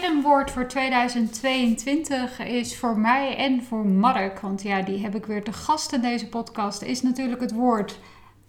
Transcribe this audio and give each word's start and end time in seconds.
kernwoord 0.00 0.50
voor 0.50 0.66
2022 0.66 2.38
is 2.38 2.78
voor 2.78 2.98
mij 2.98 3.36
en 3.36 3.62
voor 3.62 3.86
Mark, 3.86 4.40
want 4.40 4.62
ja, 4.62 4.82
die 4.82 5.02
heb 5.02 5.14
ik 5.14 5.26
weer 5.26 5.44
te 5.44 5.52
gast 5.52 5.92
in 5.92 6.00
deze 6.00 6.28
podcast, 6.28 6.82
is 6.82 7.02
natuurlijk 7.02 7.40
het 7.40 7.52
woord 7.52 7.98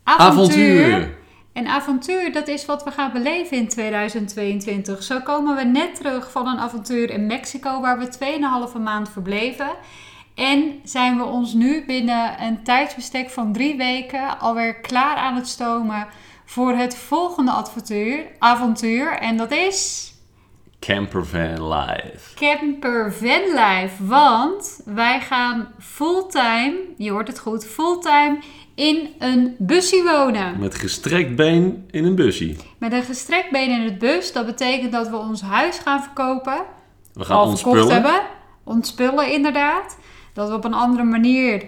avontuur. 0.04 0.86
Avontuur. 0.86 1.18
En 1.54 1.68
avontuur, 1.68 2.32
dat 2.32 2.48
is 2.48 2.66
wat 2.66 2.84
we 2.84 2.92
gaan 2.92 3.12
beleven 3.12 3.58
in 3.58 3.68
2022. 3.68 5.04
Zo 5.04 5.20
komen 5.20 5.56
we 5.56 5.64
net 5.64 5.96
terug 5.96 6.32
van 6.32 6.48
een 6.48 6.60
avontuur 6.60 7.10
in 7.10 7.26
Mexico, 7.26 7.82
waar 7.82 8.00
we 8.00 8.70
2,5 8.76 8.82
maand 8.82 9.10
verbleven. 9.10 9.70
En 10.36 10.80
zijn 10.84 11.18
we 11.18 11.24
ons 11.24 11.54
nu 11.54 11.86
binnen 11.86 12.44
een 12.44 12.64
tijdsbestek 12.64 13.30
van 13.30 13.54
drie 13.54 13.78
weken 13.78 14.40
alweer 14.40 14.80
klaar 14.80 15.18
aan 15.18 15.36
het 15.36 15.48
stomen 15.48 16.08
voor 16.46 16.72
het 16.72 16.96
volgende 16.96 17.52
avontuur. 17.52 18.26
avontuur 18.40 19.18
en 19.18 19.38
dat 19.38 19.52
is 19.52 20.14
Campervan 20.86 21.74
Live. 21.74 22.36
Camper 22.36 23.14
Vanlife. 23.14 24.06
Want 24.06 24.82
wij 24.86 25.20
gaan 25.22 25.68
fulltime, 25.80 26.76
je 26.98 27.12
hoort 27.12 27.28
het 27.28 27.40
goed, 27.40 27.66
fulltime 27.66 28.38
in 28.76 29.14
een 29.20 29.56
busje 29.58 30.04
wonen. 30.04 30.60
Met 30.60 30.76
gestrekt 30.76 31.36
been 31.36 31.88
in 31.92 32.06
een 32.06 32.16
busje. 32.16 32.56
Met 32.78 32.94
een 32.94 33.04
gestrekt 33.04 33.52
been 33.52 33.70
in 33.70 33.82
het 33.82 34.00
bus. 34.00 34.32
Dat 34.32 34.46
betekent 34.46 34.92
dat 34.92 35.10
we 35.10 35.18
ons 35.18 35.42
huis 35.42 35.78
gaan 35.78 36.04
verkopen. 36.04 36.58
We 37.14 37.26
gaan 37.26 37.38
al 37.38 37.48
ons 37.48 37.62
verkocht 37.62 37.84
spullen. 37.84 38.04
hebben. 38.04 38.22
Ontspullen 38.64 39.32
inderdaad. 39.32 39.98
Dat 40.34 40.50
we 40.50 40.56
op 40.56 40.66
een 40.66 40.74
andere 40.74 41.04
manier 41.04 41.64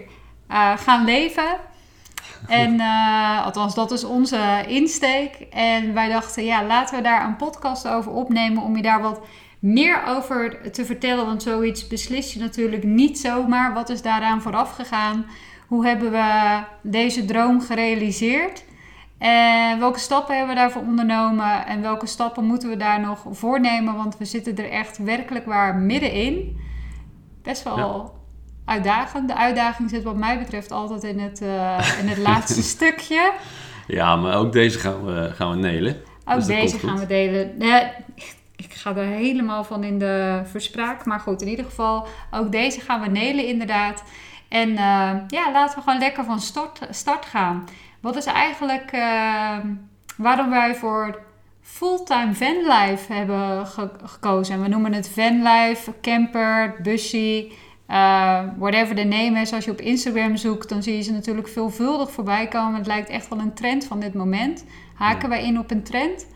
eh, 0.48 0.72
gaan 0.76 1.04
leven. 1.04 1.56
En 2.46 2.80
eh, 2.80 3.44
althans, 3.44 3.74
dat 3.74 3.90
is 3.90 4.04
onze 4.04 4.64
insteek. 4.66 5.34
En 5.50 5.94
wij 5.94 6.08
dachten, 6.08 6.44
ja, 6.44 6.64
laten 6.64 6.96
we 6.96 7.02
daar 7.02 7.24
een 7.24 7.36
podcast 7.36 7.88
over 7.88 8.12
opnemen 8.12 8.62
om 8.62 8.76
je 8.76 8.82
daar 8.82 9.02
wat 9.02 9.20
meer 9.58 10.04
over 10.06 10.70
te 10.72 10.84
vertellen. 10.84 11.26
Want 11.26 11.42
zoiets 11.42 11.86
beslis 11.86 12.32
je 12.32 12.40
natuurlijk 12.40 12.84
niet 12.84 13.18
zomaar. 13.18 13.74
Wat 13.74 13.88
is 13.88 14.02
daaraan 14.02 14.42
vooraf 14.42 14.74
gegaan? 14.74 15.26
Hoe 15.66 15.86
hebben 15.86 16.10
we 16.10 16.58
deze 16.82 17.24
droom 17.24 17.60
gerealiseerd? 17.60 18.64
En 19.18 19.78
welke 19.78 19.98
stappen 19.98 20.36
hebben 20.36 20.54
we 20.54 20.60
daarvoor 20.60 20.82
ondernomen? 20.82 21.66
En 21.66 21.82
welke 21.82 22.06
stappen 22.06 22.44
moeten 22.44 22.68
we 22.68 22.76
daar 22.76 23.00
nog 23.00 23.24
voornemen? 23.30 23.96
Want 23.96 24.18
we 24.18 24.24
zitten 24.24 24.56
er 24.56 24.70
echt 24.70 24.98
werkelijk 24.98 25.46
waar 25.46 25.76
middenin. 25.76 26.60
Best 27.42 27.62
wel 27.62 28.17
uitdagend. 28.68 29.28
De 29.28 29.36
uitdaging 29.36 29.90
zit 29.90 30.02
wat 30.02 30.16
mij 30.16 30.38
betreft 30.38 30.72
altijd 30.72 31.04
in 31.04 31.18
het, 31.20 31.42
eh, 31.42 31.78
in 32.00 32.08
het 32.08 32.18
laatste 32.28 32.62
stukje. 32.62 33.32
Ja, 33.86 34.16
maar 34.16 34.36
ook 34.36 34.52
deze 34.52 34.78
gaan 34.78 35.04
we, 35.04 35.30
gaan 35.34 35.50
we 35.50 35.56
nelen. 35.56 35.96
Ook 36.24 36.34
Dus 36.34 36.46
deze 36.46 36.78
gaan 36.78 36.98
we 36.98 37.06
delen. 37.06 37.54
Nee, 37.58 37.82
ik 38.56 38.74
ga 38.74 38.96
er 38.96 39.04
helemaal 39.04 39.64
van 39.64 39.84
in 39.84 39.98
de 39.98 40.40
verspraak. 40.44 41.04
Maar 41.04 41.20
goed, 41.20 41.42
in 41.42 41.48
ieder 41.48 41.64
geval, 41.64 42.06
ook 42.30 42.52
deze 42.52 42.80
gaan 42.80 43.00
we 43.00 43.08
nelen 43.08 43.46
inderdaad. 43.46 44.02
En 44.48 44.68
eh, 44.70 45.10
ja, 45.28 45.52
laten 45.52 45.76
we 45.76 45.82
gewoon 45.82 45.98
lekker 45.98 46.24
van 46.24 46.40
start, 46.40 46.78
start 46.90 47.26
gaan. 47.26 47.64
Wat 48.00 48.16
is 48.16 48.24
eigenlijk 48.26 48.90
eh, 48.92 49.56
waarom 50.16 50.50
wij 50.50 50.74
voor 50.74 51.20
fulltime 51.62 52.34
vanlife 52.34 53.12
hebben 53.12 53.66
ge- 53.66 53.90
gekozen? 54.04 54.54
En 54.54 54.62
we 54.62 54.68
noemen 54.68 54.92
het 54.92 55.08
vanlife, 55.14 55.92
camper, 56.02 56.76
busje, 56.82 57.52
eh, 57.88 58.40
whatever 58.58 58.94
de 58.94 59.04
name 59.04 59.40
is. 59.40 59.52
Als 59.52 59.64
je 59.64 59.70
op 59.70 59.80
Instagram 59.80 60.36
zoekt, 60.36 60.68
dan 60.68 60.82
zie 60.82 60.96
je 60.96 61.02
ze 61.02 61.12
natuurlijk 61.12 61.48
veelvuldig 61.48 62.10
voorbij 62.10 62.48
komen. 62.48 62.74
Het 62.74 62.86
lijkt 62.86 63.08
echt 63.08 63.28
wel 63.28 63.38
een 63.38 63.54
trend 63.54 63.84
van 63.84 64.00
dit 64.00 64.14
moment. 64.14 64.64
Haken 64.94 65.28
wij 65.28 65.44
in 65.44 65.58
op 65.58 65.70
een 65.70 65.82
trend? 65.82 66.26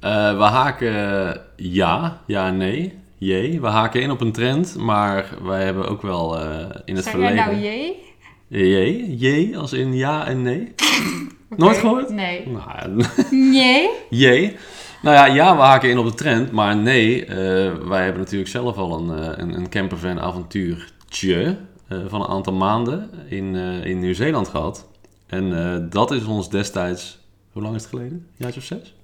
Eh, 0.00 0.36
we 0.36 0.42
haken 0.42 1.40
ja, 1.56 2.20
ja 2.26 2.46
en 2.46 2.56
nee. 2.56 2.98
Jee. 3.16 3.60
We 3.60 3.66
haken 3.66 4.02
in 4.02 4.10
op 4.10 4.20
een 4.20 4.32
trend, 4.32 4.76
maar 4.76 5.34
wij 5.42 5.64
hebben 5.64 5.88
ook 5.88 6.02
wel 6.02 6.40
eh, 6.40 6.66
in 6.84 6.94
het 6.94 7.04
Zeg 7.04 7.12
verleden... 7.12 7.36
jij 7.36 7.46
nou 7.46 7.58
jee? 7.60 8.06
Jee, 8.48 9.16
jee, 9.16 9.58
als 9.58 9.72
in 9.72 9.94
ja 9.94 10.26
en 10.26 10.42
nee. 10.42 10.74
Nooit 11.56 11.76
gehoord? 11.76 12.10
Nee. 12.10 12.48
Nou, 12.48 13.04
Nee? 13.30 13.90
jee. 14.10 14.56
Nou 15.02 15.16
ja, 15.16 15.26
ja, 15.26 15.56
we 15.56 15.62
haken 15.62 15.90
in 15.90 15.98
op 15.98 16.06
de 16.06 16.14
trend, 16.14 16.52
maar 16.52 16.76
nee, 16.76 17.24
eh, 17.24 17.36
wij 17.74 18.02
hebben 18.04 18.22
natuurlijk 18.22 18.50
zelf 18.50 18.76
al 18.76 18.98
een, 18.98 19.18
eh, 19.22 19.38
een, 19.38 19.54
een 19.54 19.68
campervan 19.68 20.20
avontuurtje 20.20 21.56
eh, 21.88 21.98
van 22.06 22.20
een 22.20 22.28
aantal 22.28 22.52
maanden 22.52 23.10
in, 23.28 23.54
in 23.84 23.98
Nieuw-Zeeland 23.98 24.48
gehad. 24.48 24.86
En 25.26 25.88
dat 25.90 26.10
is 26.10 26.24
ons 26.24 26.50
destijds, 26.50 27.18
hoe 27.52 27.62
lang 27.62 27.74
is 27.74 27.80
het 27.82 27.90
geleden? 27.90 28.12
Een 28.12 28.26
jaartje 28.36 28.60
of 28.60 28.66
zes? 28.66 28.94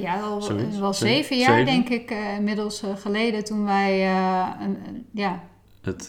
Ja, 0.00 0.20
al, 0.20 0.42
Zoiets. 0.42 0.78
wel 0.78 0.92
Zeven? 0.94 1.16
zeven 1.16 1.38
jaar 1.38 1.58
Zeven? 1.58 1.66
denk 1.66 1.88
ik 1.88 2.10
eh, 2.10 2.36
inmiddels 2.36 2.82
geleden 2.98 3.44
toen 3.44 3.64
wij 3.64 4.06
een, 4.60 5.06
ja, 5.12 5.42
Het, 5.80 6.08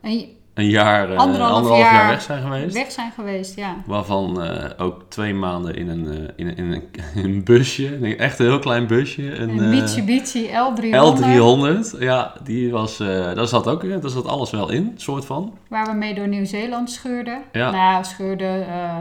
een, 0.00 0.36
een 0.60 0.68
jaar, 0.68 1.10
eh, 1.10 1.18
Anderhalf 1.18 1.52
anderhalf 1.52 1.82
jaar, 1.82 1.94
jaar 1.94 2.08
weg 2.08 2.22
zijn 2.22 2.42
geweest. 2.42 2.74
weg 2.74 2.90
zijn 2.92 3.12
geweest. 3.14 3.56
Ja. 3.56 3.76
Waarvan 3.86 4.42
eh, 4.42 4.70
ook 4.86 5.02
twee 5.08 5.34
maanden 5.34 5.74
in 5.76 5.88
een, 5.88 6.06
eh, 6.08 6.28
in 6.36 6.46
een, 6.48 6.56
in 6.56 6.72
een, 6.72 6.82
in 7.14 7.24
een 7.30 7.44
busje, 7.44 7.94
een 7.96 8.18
echt 8.18 8.38
een 8.38 8.46
heel 8.46 8.58
klein 8.58 8.86
busje. 8.86 9.34
Een, 9.38 9.48
Een 9.48 9.60
eh, 9.60 9.68
Mitsubishi 9.80 10.48
L300, 10.48 10.84
L300, 10.84 11.98
ja, 11.98 12.34
die 12.44 12.70
was, 12.70 13.00
eh 13.00 13.06
daar 13.34 13.46
zat 13.46 13.68
ook 13.68 14.00
daar 14.00 14.10
zat 14.10 14.26
alles 14.26 14.50
wel 14.50 14.70
in, 14.70 14.92
soort 14.96 15.24
van. 15.24 15.58
waar 15.68 15.86
we 15.86 15.92
mee 15.92 16.14
door 16.14 16.28
Nieuw-Zeeland 16.28 16.90
scheurden. 16.90 17.42
Ja. 17.52 17.70
Nou, 17.70 18.04
scheurden... 18.04 18.66
eh, 18.68 18.96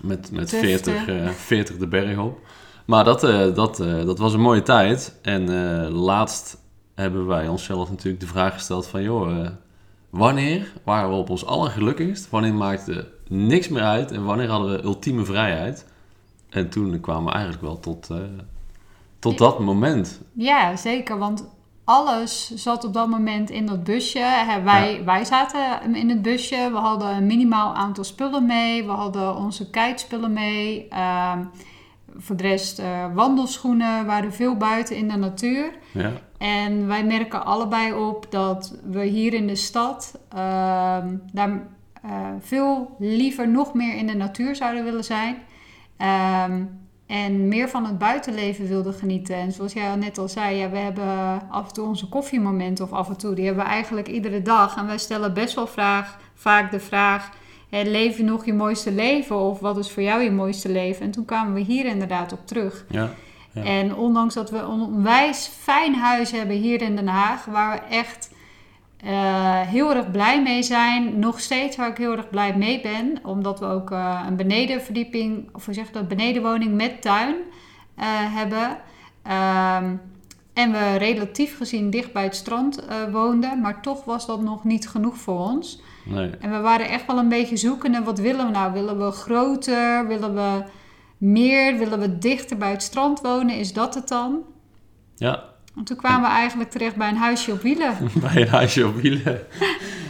Met, 0.00 0.30
met 0.32 0.48
Tufte. 0.48 0.90
40, 0.90 1.06
eh 1.08 1.28
40 1.28 1.76
de 1.76 1.88
berg 1.88 2.18
op. 2.18 2.38
Maar 2.84 3.04
dat, 3.04 3.24
eh, 3.24 3.54
dat, 3.54 3.80
eh, 3.80 4.04
dat 4.04 4.18
was 4.18 4.32
een 4.32 4.40
mooie 4.40 4.62
tijd. 4.62 5.18
En 5.22 5.42
eh, 5.48 5.88
laatst 5.94 6.56
hebben 6.94 7.26
wij 7.26 7.48
onszelf 7.48 7.90
natuurlijk 7.90 8.20
de 8.20 8.26
vraag 8.26 8.52
gesteld 8.52 8.86
van... 8.86 9.02
joh, 9.02 9.40
eh, 9.40 9.48
wanneer 10.14 10.72
waren 10.84 11.10
we 11.10 11.16
op 11.16 11.30
ons 11.30 11.46
allergelukkigst? 11.46 12.30
Wanneer 12.30 12.54
maakte 12.54 13.08
niks 13.28 13.68
meer 13.68 13.82
uit? 13.82 14.10
En 14.10 14.24
wanneer 14.24 14.48
hadden 14.48 14.70
we 14.70 14.82
ultieme 14.82 15.24
vrijheid? 15.24 15.86
En 16.50 16.70
toen 16.70 17.00
kwamen 17.00 17.24
we 17.24 17.30
eigenlijk 17.30 17.62
wel 17.62 17.80
tot, 17.80 18.10
eh, 18.10 18.16
tot 19.18 19.38
dat 19.38 19.60
moment. 19.60 20.20
Ja, 20.32 20.76
zeker. 20.76 21.18
Want 21.18 21.46
alles 21.84 22.54
zat 22.54 22.84
op 22.84 22.92
dat 22.92 23.08
moment 23.08 23.50
in 23.50 23.66
dat 23.66 23.84
busje. 23.84 24.44
Wij, 24.64 25.04
wij 25.04 25.24
zaten 25.24 25.94
in 25.94 26.08
het 26.08 26.22
busje. 26.22 26.68
We 26.72 26.78
hadden 26.78 27.16
een 27.16 27.26
minimaal 27.26 27.74
aantal 27.74 28.04
spullen 28.04 28.46
mee. 28.46 28.84
We 28.84 28.92
hadden 28.92 29.36
onze 29.36 29.70
kitespullen 29.70 30.32
mee. 30.32 30.88
Ehm, 30.88 31.44
voor 32.16 32.36
de 32.36 32.42
rest 32.42 32.78
eh, 32.78 33.14
wandelschoenen. 33.14 34.06
Waren 34.06 34.32
veel 34.32 34.56
buiten 34.56 34.96
in 34.96 35.08
de 35.08 35.16
natuur. 35.16 35.70
Ja, 35.92 36.12
En 36.38 36.86
wij 36.86 37.04
merken 37.04 37.44
allebei 37.44 37.92
op 37.92 38.26
dat 38.30 38.78
we 38.90 39.04
hier 39.04 39.34
in 39.34 39.46
de 39.46 39.56
stad 39.56 40.20
ehm, 40.28 41.16
daar 41.32 41.62
eh, 42.02 42.10
veel 42.40 42.96
liever 42.98 43.48
nog 43.48 43.74
meer 43.74 43.96
in 43.96 44.06
de 44.06 44.14
natuur 44.14 44.56
zouden 44.56 44.84
willen 44.84 45.04
zijn. 45.04 45.36
Ehm, 45.96 46.62
en 47.06 47.48
meer 47.48 47.68
van 47.68 47.86
het 47.86 47.98
buitenleven 47.98 48.66
wilden 48.66 48.94
genieten. 48.94 49.36
En 49.36 49.52
zoals 49.52 49.72
jij 49.72 49.90
al 49.90 49.96
net 49.96 50.18
al 50.18 50.28
zei, 50.28 50.56
ja, 50.56 50.70
we 50.70 50.78
hebben 50.78 51.40
af 51.50 51.66
en 51.66 51.74
toe 51.74 51.86
onze 51.86 52.08
koffiemomenten 52.08 52.84
of 52.84 52.92
af 52.92 53.08
en 53.08 53.16
toe. 53.16 53.34
Die 53.34 53.44
hebben 53.44 53.64
we 53.64 53.70
eigenlijk 53.70 54.08
iedere 54.08 54.42
dag. 54.42 54.76
En 54.76 54.86
wij 54.86 54.98
stellen 54.98 55.34
best 55.34 55.54
wel 55.54 55.66
vraag, 55.66 56.18
vaak 56.34 56.70
de 56.70 56.80
vraag, 56.80 57.30
hè, 57.74 57.90
leef 57.90 58.16
je 58.16 58.24
nog 58.24 58.44
je 58.44 58.52
mooiste 58.52 58.92
leven? 58.92 59.38
Of 59.38 59.60
wat 59.60 59.78
is 59.78 59.90
voor 59.90 60.02
jou 60.02 60.22
je 60.22 60.30
mooiste 60.30 60.68
leven? 60.68 61.04
En 61.04 61.10
toen 61.10 61.24
kwamen 61.24 61.54
we 61.54 61.60
hier 61.60 61.84
inderdaad 61.84 62.32
op 62.32 62.46
terug. 62.46 62.84
ja, 62.88 63.10
Ja. 63.52 63.62
En 63.62 63.96
ondanks 63.96 64.34
dat 64.34 64.50
we 64.50 64.58
een 64.58 64.80
onwijs 64.80 65.46
fijn 65.46 65.94
huis 65.94 66.30
hebben 66.30 66.56
hier 66.56 66.82
in 66.82 66.96
Den 66.96 67.06
Haag, 67.06 67.44
waar 67.44 67.72
we 67.72 67.94
echt 67.94 68.30
eh, 69.04 69.60
heel 69.60 69.94
erg 69.94 70.10
blij 70.10 70.42
mee 70.42 70.62
zijn, 70.62 71.18
nog 71.18 71.40
steeds 71.40 71.76
waar 71.76 71.88
ik 71.88 71.96
heel 71.96 72.16
erg 72.16 72.30
blij 72.30 72.56
mee 72.56 72.80
ben, 72.80 73.18
omdat 73.22 73.60
we 73.60 73.66
ook 73.66 73.90
eh, 73.90 74.24
een 74.28 74.36
benedenverdieping, 74.36 75.48
of 75.52 75.64
hoe 75.64 75.74
zeg 75.74 75.86
je 75.86 75.92
dat, 75.92 76.08
benedenwoning 76.08 76.74
met 76.74 77.02
tuin 77.02 77.34
eh, 77.94 78.04
hebben. 78.08 78.78
Ehm, 79.22 79.96
en 80.52 80.72
we 80.72 80.96
relatief 80.96 81.56
gezien 81.56 81.90
dicht 81.90 82.12
bij 82.12 82.22
het 82.22 82.36
strand 82.36 82.84
woonden, 83.12 83.60
maar 83.60 83.82
toch 83.82 84.04
was 84.04 84.26
dat 84.26 84.40
nog 84.40 84.64
niet 84.64 84.88
genoeg 84.88 85.16
voor 85.16 85.38
ons. 85.38 85.82
Nee. 86.04 86.30
En 86.30 86.50
we 86.50 86.58
waren 86.58 86.88
echt 86.88 87.06
wel 87.06 87.18
een 87.18 87.28
beetje 87.28 87.56
zoekende. 87.56 88.02
Wat 88.02 88.18
willen 88.18 88.46
we 88.46 88.52
nou? 88.52 88.72
Willen 88.72 88.98
we 89.06 89.10
groter? 89.10 90.06
Willen 90.06 90.34
we 90.34 90.62
meer? 91.18 91.78
Willen 91.78 91.98
we 92.00 92.18
dichter 92.18 92.56
bij 92.56 92.70
het 92.70 92.82
strand 92.82 93.20
wonen? 93.20 93.54
Is 93.58 93.72
dat 93.72 93.94
het 93.94 94.08
dan? 94.08 94.38
Ja, 95.16 95.42
En 95.76 95.84
toen 95.84 95.96
kwamen 95.96 96.20
we 96.30 96.34
eigenlijk 96.36 96.70
terecht 96.70 96.96
bij 96.96 97.08
een 97.08 97.16
huisje 97.16 97.52
op 97.52 97.60
wielen. 97.62 97.94
bij 98.20 98.42
een 98.42 98.48
huisje 98.48 98.86
op 98.86 98.94
wielen. 98.96 99.38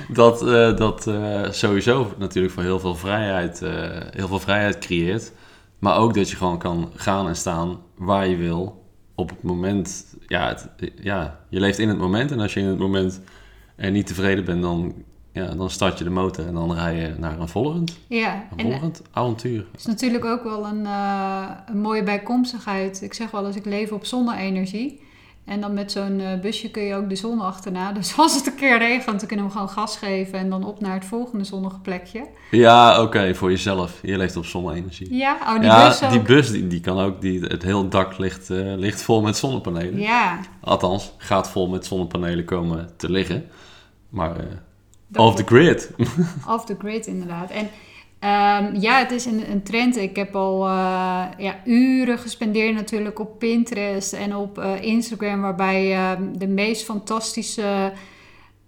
Dat, 0.09 0.43
eh, 0.43 0.77
dat 0.77 1.07
eh, 1.07 1.51
sowieso 1.51 2.15
natuurlijk 2.19 2.55
voor 2.55 2.63
heel 2.63 2.81
veel, 2.81 2.95
vrijheid, 2.95 3.63
eh, 3.63 3.73
heel 4.11 4.29
veel 4.29 4.41
vrijheid 4.41 4.79
creëert. 4.79 5.33
Maar 5.79 5.97
ook 5.97 6.15
dat 6.15 6.31
je 6.31 6.37
gewoon 6.37 6.59
kan 6.59 6.91
gaan 6.95 7.29
en 7.29 7.37
staan 7.37 7.79
waar 7.97 8.27
je 8.29 8.37
wil. 8.37 8.85
Op 9.15 9.29
het 9.31 9.43
moment, 9.43 10.15
ja, 10.27 10.49
het- 10.49 10.93
ja, 11.03 11.41
je 11.49 11.61
leeft 11.61 11.79
in 11.79 11.89
het 11.89 11.99
moment. 11.99 12.31
En 12.31 12.41
als 12.41 12.55
je 12.55 12.61
in 12.61 12.67
het 12.67 12.79
moment 12.79 13.21
er 13.77 13.91
niet 13.91 14.07
tevreden 14.07 14.45
bent, 14.45 14.63
dan, 14.63 14.95
ja, 15.35 15.47
dan 15.55 15.71
start 15.71 15.99
je 15.99 16.05
de 16.05 16.11
motor 16.11 16.47
en 16.47 16.55
dan 16.55 16.75
rij 16.75 16.95
je 16.95 17.15
naar 17.19 17.41
een 17.41 17.49
volgend, 17.49 17.99
Ja, 18.07 18.45
een 18.57 18.59
en 18.59 18.71
volgend 18.71 19.03
avontuur. 19.11 19.67
het 19.71 19.81
is 19.81 19.87
natuurlijk 19.87 20.25
ook 20.25 20.43
wel 20.43 20.67
een, 20.67 20.87
eh, 20.87 21.45
een 21.67 21.81
mooie 21.81 22.03
bijkomstigheid. 22.03 23.03
Ik 23.03 23.15
zeg 23.15 23.31
wel 23.31 23.47
eens, 23.47 23.57
ik 23.57 23.65
leef 23.65 23.93
op 23.93 24.05
zonne-energie. 24.05 25.03
En 25.45 25.61
dan 25.61 25.75
met 25.75 25.93
zo'n 25.93 26.21
eh, 26.21 26.41
busje 26.41 26.71
kun 26.71 26.83
je 26.83 26.95
ook 26.95 27.09
de 27.09 27.17
zon 27.17 27.41
achterna. 27.41 27.93
Dus 27.99 28.17
als 28.19 28.35
het 28.35 28.47
een 28.47 28.55
keer 28.55 28.79
regent, 28.79 29.19
dan 29.19 29.29
kunnen 29.29 29.47
we 29.47 29.53
gewoon 29.53 29.69
gas 29.69 29.97
geven 29.97 30.39
en 30.39 30.51
dan 30.51 30.65
op 30.65 30.81
naar 30.81 30.95
het 30.95 31.05
volgende 31.05 31.45
zonnige 31.45 31.79
plekje. 31.79 32.27
Ja, 32.51 33.03
oké, 33.03 33.35
voor 33.35 33.51
jezelf. 33.51 33.99
Je 34.03 34.17
leeft 34.17 34.37
op 34.37 34.45
zonne-energie. 34.45 35.15
Ja, 35.15 35.39
oh, 35.41 35.55
die 35.55 35.63
ja, 35.63 35.89
bus 35.89 36.03
ook. 36.03 36.11
die 36.11 36.23
bus 36.23 36.51
die, 36.51 36.67
die 36.67 36.81
kan 36.81 36.99
ook, 36.99 37.21
die, 37.21 37.41
het 37.41 37.63
hele 37.63 37.89
dak 37.89 38.19
ligt, 38.19 38.51
eh, 38.51 38.75
ligt 38.77 39.03
vol 39.03 39.23
met 39.23 39.37
zonnepanelen. 39.37 40.01
Ja, 40.01 40.39
Althans, 40.61 41.13
gaat 41.17 41.51
vol 41.51 41.69
met 41.69 41.87
zonnepanelen 41.87 42.45
komen 42.45 42.89
te 42.97 43.11
liggen. 43.11 43.45
Maar 44.09 44.37
off 45.17 45.37
the 45.37 45.45
grid. 45.45 45.91
Off 46.55 46.65
the 46.65 46.77
grid, 46.79 47.07
inderdaad. 47.07 47.51
En 47.51 47.69
ehm, 48.19 48.81
ja, 48.81 48.99
het 48.99 49.11
is 49.11 49.25
een, 49.25 49.51
een 49.51 49.63
trend. 49.63 49.97
Ik 49.97 50.17
heb 50.17 50.37
al 50.37 50.67
eh, 50.67 51.25
ja, 51.39 51.57
uren 51.65 52.19
gespendeerd 52.19 52.75
natuurlijk 52.75 53.19
op 53.19 53.39
Pinterest 53.39 54.13
en 54.13 54.37
op 54.37 54.59
eh, 54.59 54.83
Instagram, 54.83 55.41
waarbij 55.41 55.87
je 55.87 56.31
de 56.33 56.49
meest 56.49 56.85
fantastische 56.85 57.93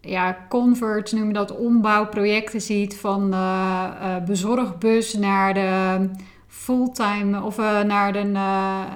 ja, 0.01 0.47
converts, 0.49 1.13
noem 1.13 1.27
je 1.27 1.35
dat, 1.35 1.57
ombouwprojecten 1.57 2.61
ziet. 2.61 2.97
Van 2.97 3.33
eh, 3.33 4.17
bezorgbus 4.27 5.15
naar 5.15 5.55
de 5.55 6.09
fulltime 6.47 7.43
of 7.43 7.57
naar, 7.87 8.13
de, 8.13 8.23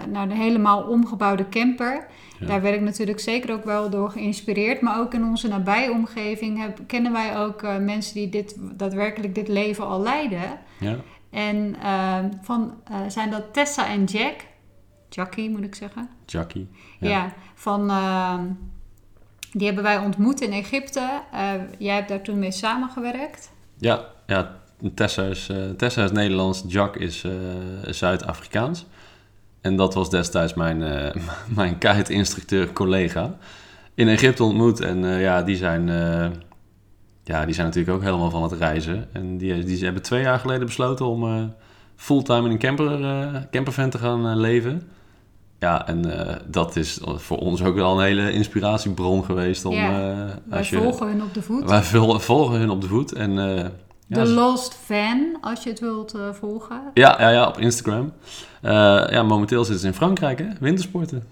naar 0.09 0.29
de 0.29 0.35
helemaal 0.35 0.83
omgebouwde 0.83 1.49
camper. 1.49 2.07
Ja. 2.41 2.47
Daar 2.47 2.63
werd 2.63 2.75
ik 2.75 2.81
natuurlijk 2.81 3.21
zeker 3.21 3.53
ook 3.53 3.65
wel 3.65 3.91
door 3.91 4.11
geïnspireerd. 4.11 4.81
Maar 4.81 5.01
ook 5.01 5.15
in 5.15 5.25
onze 5.25 5.49
nabije 5.49 5.91
omgeving 5.91 6.59
heb, 6.63 6.79
kennen 6.87 7.13
wij 7.13 7.39
ook 7.39 7.63
eh, 7.63 7.77
mensen 7.79 8.15
die 8.15 8.29
dit, 8.29 8.57
daadwerkelijk 8.77 9.35
dit 9.35 9.49
leven 9.49 9.87
al 9.87 10.01
leiden. 10.03 10.59
Ja, 10.81 10.97
En 11.31 11.77
eh, 11.83 12.19
van, 12.43 12.75
eh, 12.85 12.97
zijn 13.09 13.31
dat 13.31 13.53
Tessa 13.53 13.89
en 13.89 14.05
Jack? 14.05 14.35
Jackie 15.09 15.51
moet 15.51 15.63
ik 15.65 15.75
zeggen. 15.75 16.09
Jackie. 16.27 16.69
Ja, 16.99 17.09
Ja. 17.09 17.33
van, 17.55 17.91
eh, 17.91 18.39
die 19.53 19.67
hebben 19.67 19.85
wij 19.85 19.99
ontmoet 19.99 20.41
in 20.41 20.53
Egypte. 20.53 21.23
Eh, 21.33 21.53
jij 21.79 21.95
hebt 21.95 22.09
daar 22.09 22.23
toen 22.23 22.39
mee 22.39 22.53
samengewerkt. 22.53 23.53
Ja, 23.79 24.05
ja 24.27 24.57
Tessa, 24.95 25.23
is, 25.23 25.51
Tessa 25.77 26.05
is 26.05 26.13
Nederlands, 26.13 26.65
Jack 26.67 26.97
is 26.97 27.25
Zuid-Afrikaans. 27.87 28.87
En 29.61 29.77
dat 29.77 29.95
was 29.95 30.11
destijds 30.11 30.55
mijn, 30.55 30.83
eh 30.83 31.15
mijn 31.57 31.79
kite-instructeur 31.79 32.73
collega. 32.73 33.35
In 33.95 34.09
Egypte 34.09 34.45
ontmoet 34.45 34.81
en 34.81 35.05
eh, 35.05 35.21
ja, 35.23 35.43
die 35.43 35.57
zijn, 35.57 35.89
eh, 35.89 36.27
ja, 37.25 37.45
die 37.45 37.55
zijn 37.55 37.67
natuurlijk 37.67 37.97
ook 37.97 38.03
helemaal 38.03 38.31
van 38.31 38.43
het 38.43 38.53
reizen. 38.53 39.09
En 39.13 39.39
die, 39.39 39.65
die 39.65 39.85
hebben 39.85 40.03
twee 40.03 40.23
jaar 40.23 40.39
geleden 40.39 40.67
besloten 40.67 41.07
om 41.07 41.53
fulltime 41.97 42.45
in 42.47 42.51
een 42.51 42.59
camper, 42.59 43.47
campervan 43.51 43.91
te 43.91 43.99
gaan 43.99 44.37
leven. 44.41 44.83
Ja, 45.59 45.87
en 45.87 46.05
dat 46.47 46.77
is 46.77 47.01
voor 47.03 47.39
ons 47.39 47.63
ook 47.63 47.75
wel 47.75 47.99
een 47.99 48.05
hele 48.05 48.33
inspiratiebron 48.33 49.25
geweest. 49.25 49.65
Om, 49.65 49.75
Ja, 49.75 49.91
Wij 50.45 50.59
als 50.59 50.71
je, 50.71 50.77
volgen 50.77 51.07
hun 51.09 51.23
op 51.23 51.35
de 51.35 51.43
voet. 51.43 51.65
wij 51.71 51.83
vol- 51.83 52.19
volgen 52.19 52.59
hun 52.59 52.71
op 52.71 52.81
de 52.81 52.87
voet. 52.89 53.13
En, 53.13 53.39
ze- 54.15 54.33
Lost 54.33 54.75
Fan, 54.85 55.37
als 55.41 55.63
je 55.63 55.71
het 55.71 55.81
wilt 55.81 56.15
eh, 56.15 56.21
volgen. 56.33 56.81
Ja, 56.95 57.17
ja, 57.21 57.29
ja, 57.31 57.47
op 57.49 57.59
Instagram. 57.59 58.13
Eh, 58.63 58.73
ja, 59.11 59.23
momenteel 59.23 59.63
zitten 59.65 59.81
ze 59.81 59.87
in 59.87 59.95
Frankrijk, 59.95 60.39
hè? 60.39 60.47
Wintersporten. 60.61 61.23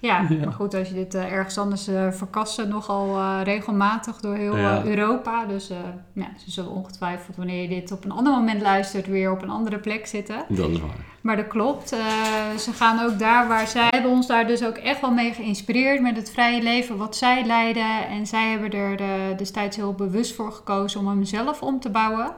Ja, 0.00 0.26
Ja. 0.28 0.44
maar 0.44 0.52
goed, 0.52 0.74
als 0.74 0.88
je 0.88 0.94
dit 0.94 1.14
eh, 1.14 1.32
ergens 1.32 1.58
anders 1.58 1.88
eh 1.88 2.10
verkassen 2.10 2.68
nogal 2.68 3.16
eh, 3.16 3.40
regelmatig 3.44 4.16
door 4.16 4.34
heel 4.34 4.56
Ja. 4.56 4.84
Europa. 4.84 5.44
Dus 5.44 5.70
ja, 6.12 6.26
ze 6.36 6.50
zullen 6.50 6.70
ongetwijfeld 6.70 7.36
wanneer 7.36 7.62
je 7.62 7.68
dit 7.68 7.92
op 7.92 8.04
een 8.04 8.10
ander 8.12 8.32
moment 8.32 8.60
luistert 8.62 9.06
weer 9.06 9.30
op 9.32 9.42
een 9.42 9.50
andere 9.50 9.78
plek 9.78 10.06
zitten. 10.06 10.44
Dat 10.48 10.70
is 10.70 10.80
waar. 10.80 10.90
Maar 11.20 11.36
dat 11.36 11.46
klopt. 11.46 11.88
ze 12.58 12.72
gaan 12.72 13.00
ook 13.04 13.18
daar 13.18 13.48
waar 13.48 13.66
zij 13.66 13.86
hebben 13.90 14.10
ons 14.10 14.26
daar 14.26 14.46
dus 14.46 14.64
ook 14.64 14.76
echt 14.76 15.00
wel 15.00 15.10
mee 15.12 15.32
geïnspireerd 15.32 16.00
met 16.00 16.16
het 16.16 16.30
vrije 16.30 16.62
leven 16.62 16.96
wat 16.96 17.16
zij 17.16 17.44
leiden. 17.44 18.08
En 18.08 18.26
zij 18.26 18.50
hebben 18.50 18.72
er 18.72 18.96
de, 18.96 19.34
destijds 19.36 19.76
heel 19.76 19.92
bewust 19.94 20.34
voor 20.34 20.52
gekozen 20.52 21.00
om 21.00 21.08
hem 21.08 21.24
zelf 21.24 21.62
om 21.62 21.80
te 21.80 21.90
bouwen. 21.90 22.32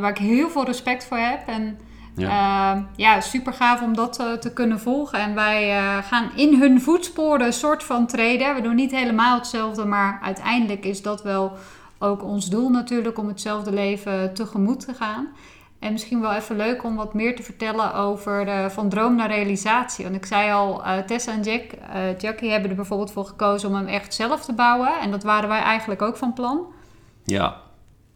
Waar 0.00 0.10
ik 0.10 0.18
heel 0.18 0.48
veel 0.50 0.64
respect 0.64 1.04
voor 1.04 1.18
heb. 1.18 1.48
En 1.48 1.78
Ja. 2.16 2.28
ja, 2.28 2.86
ja 2.96 3.20
super 3.20 3.52
gaaf 3.52 3.82
om 3.82 3.94
dat 3.94 4.18
eh, 4.18 4.32
te 4.32 4.52
kunnen 4.52 4.80
volgen. 4.80 5.18
En 5.18 5.34
wij 5.34 5.78
eh, 5.78 5.98
gaan 6.04 6.30
in 6.36 6.60
hun 6.60 6.80
voetsporen 6.80 7.46
een 7.46 7.52
soort 7.52 7.82
van 7.82 8.06
treden. 8.06 8.54
We 8.54 8.60
doen 8.60 8.74
niet 8.74 8.90
helemaal 8.90 9.38
hetzelfde, 9.38 9.84
maar 9.84 10.18
uiteindelijk 10.22 10.84
is 10.84 11.02
dat 11.02 11.22
wel 11.22 11.52
ook 11.98 12.24
ons 12.24 12.48
doel 12.48 12.68
natuurlijk 12.68 13.18
om 13.18 13.28
hetzelfde 13.28 13.72
leven 13.72 14.34
tegemoet 14.34 14.84
te 14.84 14.94
gaan. 14.94 15.28
En 15.78 15.92
misschien 15.92 16.20
wel 16.20 16.32
even 16.32 16.56
leuk 16.56 16.84
om 16.84 16.96
wat 16.96 17.14
meer 17.14 17.36
te 17.36 17.42
vertellen 17.42 17.94
over 17.94 18.70
van 18.70 18.88
droom 18.88 19.16
naar 19.16 19.28
realisatie. 19.28 20.04
Want 20.04 20.16
ik 20.16 20.26
zei 20.26 20.52
al, 20.52 20.84
eh, 20.84 20.98
Tessa 20.98 21.32
en 21.32 21.42
Jack, 21.42 21.62
Jackie 22.18 22.50
hebben 22.50 22.70
er 22.70 22.76
bijvoorbeeld 22.76 23.12
voor 23.12 23.24
gekozen 23.24 23.68
om 23.68 23.74
hem 23.74 23.86
echt 23.86 24.14
zelf 24.14 24.44
te 24.44 24.52
bouwen. 24.52 24.92
En 25.00 25.10
dat 25.10 25.22
waren 25.22 25.48
wij 25.48 25.60
eigenlijk 25.60 26.02
ook 26.02 26.16
van 26.16 26.32
plan. 26.32 26.66
Ja, 27.24 27.56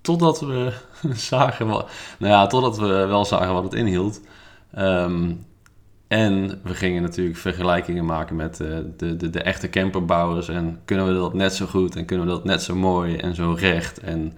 totdat 0.05 0.41
we 0.41 0.73
zagen 1.31 1.67
wat, 1.67 1.91
nou 2.19 2.33
ja, 2.33 2.47
totdat 2.47 2.79
we 2.79 2.87
wel 2.87 3.25
zagen 3.25 3.53
wat 3.53 3.62
het 3.62 3.75
inhield. 3.75 4.21
Ehm, 4.75 5.33
en 6.09 6.61
we 6.62 6.75
gingen 6.75 7.03
natuurlijk 7.03 7.37
vergelijkingen 7.37 8.05
maken 8.05 8.37
met 8.37 8.61
eh, 8.61 8.69
de, 8.97 9.17
de, 9.17 9.31
de 9.31 9.43
echte 9.43 9.71
camperbouwers. 9.71 10.49
En 10.49 10.81
kunnen 10.85 11.06
we 11.06 11.15
dat 11.15 11.35
net 11.35 11.55
zo 11.55 11.67
goed 11.67 11.97
en 11.97 12.05
kunnen 12.05 12.27
we 12.27 12.33
dat 12.33 12.45
net 12.45 12.62
zo 12.62 12.75
mooi 12.75 13.17
en 13.17 13.35
zo 13.35 13.53
recht. 13.59 13.99
En 13.99 14.33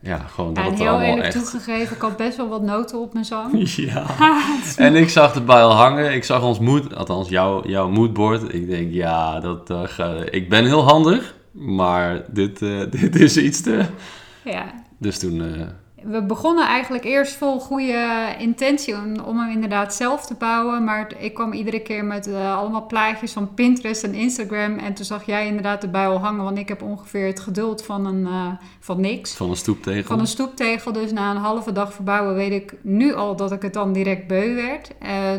ja, 0.00 0.18
gewoon 0.18 0.54
dat 0.54 0.64
en 0.64 0.70
het 0.70 0.78
heel 0.78 0.88
allemaal 0.88 1.06
eerlijk 1.06 1.26
echt... 1.26 1.50
toegegeven, 1.50 1.96
ik 1.96 2.02
had 2.02 2.16
best 2.16 2.36
wel 2.36 2.48
wat 2.48 2.62
noten 2.62 3.00
op 3.00 3.12
mijn 3.12 3.24
zang. 3.24 3.74
Ja. 3.76 4.06
En 4.76 4.96
ik 4.96 5.08
zag 5.08 5.32
de 5.32 5.40
bijl 5.40 5.70
hangen. 5.70 6.12
Ik 6.14 6.24
zag 6.24 6.42
ons 6.42 6.58
mood, 6.58 6.94
althans 6.94 7.28
jouw, 7.28 7.66
jouw 7.66 7.88
moodboard. 7.88 8.54
Ik 8.54 8.68
denk, 8.68 8.92
ja, 8.92 9.40
dat, 9.40 9.70
eh, 9.70 10.20
ik 10.30 10.48
ben 10.48 10.64
heel 10.64 10.82
handig. 10.82 11.34
Maar 11.50 12.24
dit, 12.28 12.62
eh, 12.62 12.80
dit 12.90 13.16
is 13.16 13.36
iets 13.36 13.60
te... 13.60 13.84
ja, 14.44 14.64
Dus 14.98 15.18
toen... 15.18 15.40
eh, 15.42 15.66
We 16.04 16.22
begonnen 16.22 16.66
eigenlijk 16.66 17.04
eerst 17.04 17.34
vol 17.34 17.60
goede 17.60 18.34
intentie 18.38 18.94
om, 18.94 19.20
om 19.20 19.38
hem 19.38 19.50
inderdaad 19.50 19.94
zelf 19.94 20.26
te 20.26 20.34
bouwen. 20.34 20.84
Maar 20.84 21.12
ik 21.18 21.34
kwam 21.34 21.52
iedere 21.52 21.80
keer 21.80 22.04
met 22.04 22.26
eh, 22.26 22.56
allemaal 22.56 22.86
plaatjes 22.86 23.32
van 23.32 23.54
Pinterest 23.54 24.04
en 24.04 24.14
Instagram. 24.14 24.78
En 24.78 24.94
toen 24.94 25.04
zag 25.04 25.26
jij 25.26 25.46
inderdaad 25.46 25.80
de 25.80 25.88
bijl 25.88 26.18
hangen. 26.18 26.44
Want 26.44 26.58
ik 26.58 26.68
heb 26.68 26.82
ongeveer 26.82 27.26
het 27.26 27.40
geduld 27.40 27.84
van, 27.84 28.06
een, 28.06 28.26
eh, 28.26 28.46
van 28.80 29.00
niks. 29.00 29.34
van 29.34 29.50
een 29.50 29.56
stoeptegel. 29.56 30.02
Van 30.04 30.18
een 30.20 30.26
stoeptegel. 30.26 30.92
Dus 30.92 31.12
na 31.12 31.30
een 31.30 31.36
halve 31.36 31.72
dag 31.72 31.92
verbouwen 31.92 32.34
weet 32.34 32.52
ik 32.52 32.74
nu 32.82 33.14
al 33.14 33.36
dat 33.36 33.52
ik 33.52 33.62
het 33.62 33.74
dan 33.74 33.92
direct 33.92 34.26
beu 34.26 34.54
werd. 34.54 34.90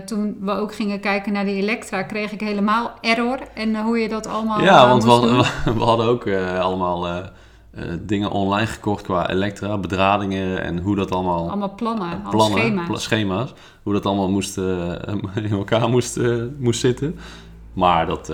Toen 0.08 0.38
we 0.40 0.52
ook 0.52 0.74
gingen 0.76 1.00
kijken 1.00 1.34
naar 1.34 1.46
die 1.46 1.62
Elektra 1.62 2.04
kreeg 2.04 2.32
ik 2.32 2.40
helemaal 2.40 2.92
error. 3.02 3.40
En 3.54 3.82
hoe 3.82 3.98
je 4.00 4.10
dat 4.10 4.28
allemaal 4.28 4.62
ja, 4.62 4.88
want 4.88 5.04
we 5.04 5.10
hadden, 5.10 5.38
we 5.78 5.84
hadden 5.84 6.06
ook 6.08 6.28
allemaal 6.60 7.08
eh, 7.74 7.84
dingen 8.02 8.32
online 8.32 8.68
gekocht 8.68 9.04
qua 9.04 9.30
elektra, 9.30 9.78
bedradingen 9.78 10.62
en 10.64 10.80
hoe 10.80 10.96
dat 10.96 11.12
allemaal... 11.12 11.48
Allemaal 11.50 11.76
plannen, 11.76 12.22
plannen, 12.30 12.60
schema's. 12.60 12.88
pla- 12.88 12.98
schema's, 12.98 13.54
hoe 13.84 13.94
dat 13.94 14.06
allemaal 14.06 14.30
moest, 14.30 14.58
eh, 14.58 14.92
in 15.44 15.52
elkaar 15.52 15.90
moest, 15.90 16.18
eh, 16.18 16.44
moest 16.58 16.80
zitten. 16.80 17.16
Maar 17.74 18.06
dat, 18.06 18.34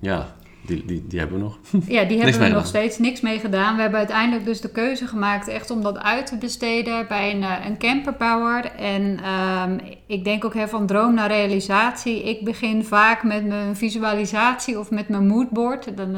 ja, 0.00 0.26
die, 0.66 0.84
die, 0.84 1.06
die 1.06 1.18
hebben 1.18 1.38
we 1.38 1.44
nog. 1.44 1.58
Ja, 1.96 2.04
die 2.04 2.20
hebben 2.20 2.40
we 2.40 2.48
nog 2.48 2.66
steeds 2.66 2.98
niks 2.98 3.20
mee 3.20 3.38
gedaan. 3.38 3.74
We 3.74 3.80
hebben 3.80 3.98
uiteindelijk 3.98 4.44
dus 4.44 4.60
de 4.60 4.70
keuze 4.70 5.06
gemaakt 5.06 5.48
echt 5.48 5.70
om 5.70 5.82
dat 5.82 5.98
uit 5.98 6.26
te 6.26 6.36
besteden 6.36 7.06
bij 7.08 7.34
een, 7.34 7.44
een 7.66 7.78
camperbouwer. 7.78 8.64
En 8.64 9.18
ehm, 9.22 9.78
ik 10.06 10.24
denk 10.24 10.44
ook 10.44 10.54
hè, 10.54 10.68
van 10.68 10.86
droom 10.86 11.14
naar 11.14 11.28
realisatie. 11.28 12.22
Ik 12.22 12.44
begin 12.44 12.84
vaak 12.84 13.22
met 13.22 13.46
mijn 13.46 13.76
visualisatie 13.76 14.78
of 14.78 14.90
met 14.90 15.08
mijn 15.08 15.26
moodboard. 15.26 15.96
Dan, 15.96 16.16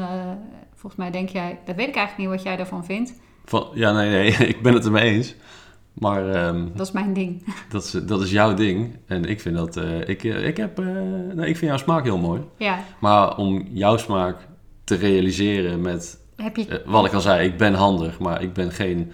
volgens 0.83 1.01
mij 1.01 1.11
denk 1.11 1.29
jij, 1.29 1.59
dat 1.65 1.75
weet 1.75 1.87
ik 1.87 1.95
eigenlijk 1.95 2.17
niet 2.17 2.37
wat 2.37 2.47
jij 2.47 2.55
daarvan 2.55 2.85
vindt. 2.85 3.13
Van, 3.45 3.67
ja, 3.73 3.91
nee, 3.91 4.09
nee, 4.09 4.31
ik 4.53 4.61
ben 4.61 4.73
het 4.73 4.85
ermee 4.85 5.11
eens. 5.11 5.35
Maar 5.93 6.29
ehm, 6.29 6.67
Dat 6.75 6.87
is 6.87 6.91
mijn 6.93 7.13
ding. 7.13 7.43
dat, 7.69 7.83
is, 7.83 7.91
dat 7.91 8.21
is 8.21 8.31
jouw 8.31 8.53
ding. 8.53 8.97
En 9.05 9.25
ik 9.25 9.41
vind 9.41 9.55
dat, 9.55 9.77
eh, 9.77 10.07
ik, 10.07 10.23
eh, 10.23 10.47
ik, 10.47 10.57
heb, 10.57 10.77
nee, 11.33 11.47
ik 11.47 11.57
vind 11.57 11.71
jouw 11.71 11.77
smaak 11.77 12.03
heel 12.03 12.17
mooi. 12.17 12.41
Ja, 12.57 12.79
Maar 12.99 13.37
om 13.37 13.67
jouw 13.71 13.97
smaak 13.97 14.37
te 14.83 14.95
realiseren 14.95 15.81
met 15.81 16.21
heb 16.35 16.55
je... 16.55 16.81
Wat 16.85 17.05
ik 17.05 17.13
al 17.13 17.21
zei, 17.21 17.47
ik 17.47 17.57
ben 17.57 17.73
handig, 17.73 18.19
maar 18.19 18.41
ik 18.41 18.53
ben 18.53 18.71
geen... 18.71 19.11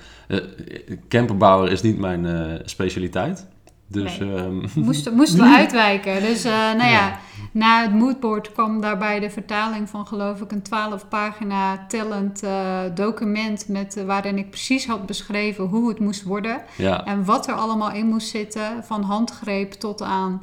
camperbouwer 1.07 1.71
is 1.71 1.81
niet 1.81 1.97
mijn 1.97 2.61
specialiteit. 2.65 3.47
Dus 3.91 4.17
Nee. 4.19 4.36
ehm, 4.36 4.65
Moesten, 4.86 5.13
moesten 5.15 5.39
we 5.39 5.55
uitwijken. 5.62 6.22
Dus 6.22 6.43
eh, 6.43 6.51
nou 6.51 6.77
ja, 6.77 6.89
Ja. 6.89 7.19
na 7.51 7.81
het 7.81 7.93
moodboard 7.93 8.51
kwam 8.51 8.81
daarbij 8.81 9.19
de 9.19 9.29
vertaling 9.29 9.89
van 9.89 10.08
geloof 10.08 10.41
ik 10.41 10.51
een 10.51 10.62
12 10.62 11.08
pagina 11.08 11.86
tellend 11.88 12.43
eh, 12.43 12.79
document 12.96 13.67
met, 13.67 13.98
eh, 13.98 14.03
waarin 14.05 14.38
ik 14.38 14.50
precies 14.50 14.88
had 14.88 15.05
beschreven 15.05 15.63
hoe 15.65 15.89
het 15.89 16.00
moest 16.00 16.24
worden. 16.24 16.62
ja, 16.77 17.05
En 17.05 17.25
wat 17.25 17.48
er 17.48 17.53
allemaal 17.53 17.91
in 17.91 18.05
moest 18.08 18.27
zitten, 18.29 18.84
van 18.86 19.03
handgreep 19.03 19.72
tot 19.74 20.01
aan 20.01 20.41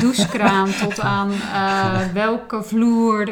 douchekraan, 0.00 0.68
tot 0.82 1.00
aan 1.00 1.30
welke 2.12 2.62
vloer, 2.62 3.28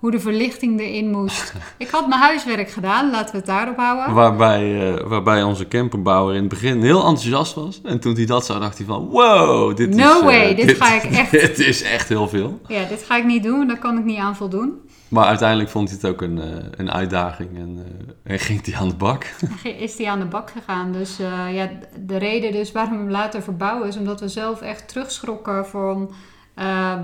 hoe 0.00 0.10
de 0.10 0.20
verlichting 0.20 0.80
erin 0.80 1.10
moest. 1.10 1.54
ik 1.78 1.88
had 1.88 2.08
mijn 2.08 2.20
huiswerk 2.20 2.70
gedaan, 2.70 3.10
laten 3.10 3.30
we 3.30 3.36
het 3.36 3.46
daarop 3.46 3.76
houden. 3.76 4.14
Waarbij, 4.14 4.92
uh, 4.92 5.00
waarbij 5.06 5.42
onze 5.42 5.68
camperbouwer 5.68 6.34
in 6.34 6.40
het 6.40 6.48
begin 6.48 6.82
heel 6.82 6.98
enthousiast 6.98 7.54
was. 7.54 7.80
En 7.84 8.00
toen 8.00 8.14
hij 8.14 8.26
dat 8.26 8.46
zag, 8.46 8.60
dacht 8.60 8.78
hij 8.78 8.86
van... 8.86 9.08
Wow, 9.08 9.76
dit 9.76 9.94
no 9.94 9.96
is... 9.96 10.20
No 10.20 10.24
way, 10.24 10.54
dit, 10.54 10.66
dit, 10.66 10.76
ga 10.76 10.94
ik 10.94 11.02
echt... 11.02 11.30
dit 11.46 11.58
is 11.58 11.82
echt 11.82 12.08
heel 12.08 12.28
veel. 12.28 12.60
Ja, 12.66 12.84
dit 12.84 13.02
ga 13.02 13.16
ik 13.16 13.24
niet 13.24 13.42
doen, 13.42 13.66
daar 13.66 13.78
kan 13.78 13.98
ik 13.98 14.04
niet 14.04 14.18
aan 14.18 14.36
voldoen. 14.36 14.80
Maar 15.08 15.24
uiteindelijk 15.24 15.70
vond 15.70 15.88
hij 15.88 15.98
het 16.00 16.10
ook 16.10 16.22
een, 16.22 16.36
uh, 16.36 16.44
een 16.76 16.90
uitdaging 16.90 17.58
en, 17.58 17.86
en 18.22 18.38
ging 18.38 18.64
hij 18.64 18.74
aan 18.74 18.88
de 18.88 18.94
bak. 18.94 19.26
Is 19.78 19.98
hij 19.98 20.08
aan 20.08 20.18
de 20.18 20.24
bak 20.24 20.50
gegaan. 20.50 20.92
Dus 20.92 21.20
uh, 21.20 21.54
ja, 21.54 21.70
de 22.06 22.16
reden 22.16 22.52
dus 22.52 22.72
waarom 22.72 22.92
we 22.92 22.98
hem 22.98 23.10
laten 23.10 23.42
verbouwen 23.42 23.88
is 23.88 23.96
omdat 23.96 24.20
we 24.20 24.28
zelf 24.28 24.60
echt 24.60 24.88
terugschrokken 24.88 25.66
van 25.66 26.10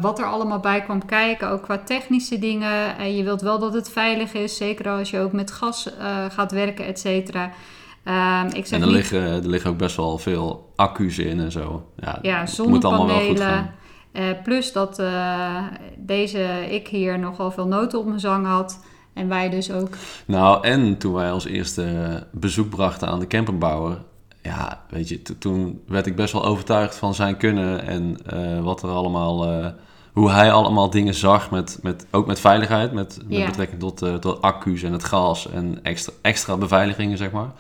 wat 0.01 0.19
er 0.19 0.25
allemaal 0.25 0.61
bij 0.61 0.81
kwam 0.81 1.05
kijken. 1.05 1.51
Ook 1.51 1.63
qua 1.63 1.79
technische 1.79 2.39
dingen. 2.39 2.99
En 2.99 3.17
je 3.17 3.23
wilt 3.23 3.41
wel 3.41 3.59
dat 3.59 3.75
het 3.75 3.91
veilig 3.91 4.33
is, 4.33 4.57
zeker 4.57 4.89
als 4.89 5.11
je 5.11 5.21
ook 5.21 5.33
met 5.33 5.51
gas 5.51 5.91
gaat 6.29 6.53
werken, 6.53 6.87
et 6.87 6.99
cetera. 6.99 7.51
Um, 8.05 8.47
ik 8.47 8.67
zeg 8.67 8.79
en 8.79 8.81
er, 8.81 8.87
niet... 8.87 8.97
liggen, 8.97 9.21
er 9.21 9.49
liggen 9.49 9.71
ook 9.71 9.79
best 9.79 9.97
wel 9.97 10.19
veel 10.19 10.73
accu's 10.77 11.19
in 11.19 11.41
en 11.41 11.53
zo. 11.53 11.87
Ja, 11.97 12.19
ja 12.23 12.47
zonnepanelen. 12.47 13.75
Uh, 14.13 14.23
plus 14.43 14.73
dat 14.73 15.03
deze 15.97 16.67
ik 16.71 16.89
hier 16.89 17.19
nogal 17.19 17.51
veel 17.51 17.67
noten 17.67 17.99
op 17.99 18.07
mijn 18.07 18.21
zang 18.21 18.47
had. 18.47 18.85
En 19.15 19.29
wij 19.29 19.51
dus 19.51 19.73
ook. 19.73 19.89
Nou, 20.27 20.67
en 20.67 20.99
toen 20.99 21.13
wij 21.13 21.31
als 21.31 21.47
eerste 21.47 22.27
bezoek 22.33 22.69
brachten 22.69 23.09
aan 23.09 23.19
de 23.19 23.27
camperbouwer. 23.27 23.99
Ja, 24.47 24.85
weet 24.89 25.09
je, 25.09 25.23
toen 25.39 25.83
werd 25.87 26.07
ik 26.07 26.17
best 26.17 26.33
wel 26.33 26.45
overtuigd 26.45 26.95
van 26.95 27.15
zijn 27.15 27.37
kunnen 27.37 27.83
en 27.83 28.19
uh, 28.35 28.61
wat 28.61 28.83
er 28.83 28.89
allemaal, 28.89 29.65
hoe 30.13 30.31
hij 30.31 30.53
allemaal 30.53 30.91
dingen 30.91 31.15
zag, 31.15 31.51
met, 31.51 31.79
met, 31.83 32.07
ook 32.11 32.27
met 32.27 32.41
veiligheid, 32.41 32.93
met, 32.93 33.19
met 33.29 33.39
ja. 33.39 33.47
betrekking 33.47 33.81
tot, 33.81 34.21
tot 34.21 34.43
accu's 34.43 34.83
en 34.83 34.93
het 34.93 35.05
gas 35.05 35.51
en 35.51 35.79
extra, 35.83 36.13
extra 36.23 36.57
beveiligingen, 36.57 37.19
zeg 37.19 37.31
maar. 37.31 37.51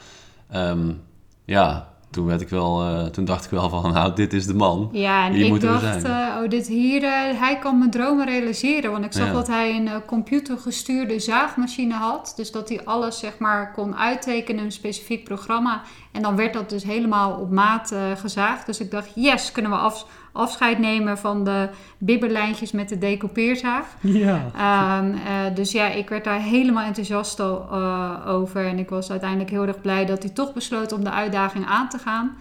Um, 0.55 1.02
ja, 1.45 1.88
toen, 2.16 2.26
werd 2.26 2.40
ik 2.40 2.49
wel, 2.49 2.82
uh, 2.82 3.04
toen 3.04 3.25
dacht 3.25 3.44
ik 3.44 3.50
wel 3.50 3.68
van, 3.68 3.92
nou, 3.92 4.14
dit 4.14 4.32
is 4.32 4.46
de 4.46 4.54
man. 4.54 4.88
Ja, 4.92 5.26
en 5.26 5.32
hier 5.32 5.54
ik 5.54 5.61
dacht, 5.61 6.04
uh, 6.04 6.37
oh, 6.42 6.49
dit 6.49 6.66
hier, 6.66 7.02
uh, 7.02 7.11
hij 7.40 7.58
kan 7.61 7.78
mijn 7.78 7.90
dromen 7.90 8.26
realiseren. 8.26 8.90
Want 8.90 9.04
ik 9.04 9.12
zag 9.12 9.26
ja. 9.26 9.32
dat 9.32 9.46
hij 9.46 9.76
een 9.76 10.04
computergestuurde 10.06 11.18
zaagmachine 11.18 11.94
had. 11.94 12.32
Dus 12.37 12.52
dat 12.52 12.68
hij 12.68 12.85
alles, 12.85 13.18
zeg 13.18 13.38
maar, 13.38 13.73
kon 13.73 13.96
uittekenen 13.96 14.61
in 14.61 14.66
een 14.66 14.73
specifiek 14.73 15.25
programma. 15.25 15.82
En 16.12 16.23
dan 16.23 16.37
werd 16.37 16.52
dat 16.52 16.70
dus 16.70 16.85
helemaal 16.85 17.32
op 17.32 17.50
maat 17.50 17.94
gezaagd. 18.14 18.66
Dus 18.66 18.80
ik 18.80 18.90
dacht, 18.90 19.11
yes, 19.14 19.52
kunnen 19.52 19.70
we 19.70 19.76
af, 19.76 20.06
afscheid 20.37 20.78
nemen 20.78 21.19
van 21.19 21.45
de 21.45 21.69
bibberlijntjes 21.99 22.73
met 22.73 22.88
de 22.88 22.99
decoupeerzaag. 22.99 23.87
Ja. 24.00 24.99
Um, 24.99 25.11
uh, 25.11 25.21
dus 25.55 25.73
ja, 25.73 25.87
ik 25.87 26.09
werd 26.09 26.25
daar 26.25 26.40
helemaal 26.40 26.85
enthousiast 26.85 27.40
uh, 27.40 28.26
over. 28.26 28.66
En 28.66 28.78
ik 28.78 28.88
was 28.88 29.11
uiteindelijk 29.11 29.50
heel 29.50 29.66
erg 29.66 29.81
blij 29.81 30.07
dat 30.07 30.23
hij 30.23 30.33
toch 30.33 30.52
besloot 30.52 30.93
om 30.93 31.05
de 31.05 31.11
uitdaging 31.11 31.66
aan 31.66 31.88
te 31.88 31.99
gaan. 31.99 32.37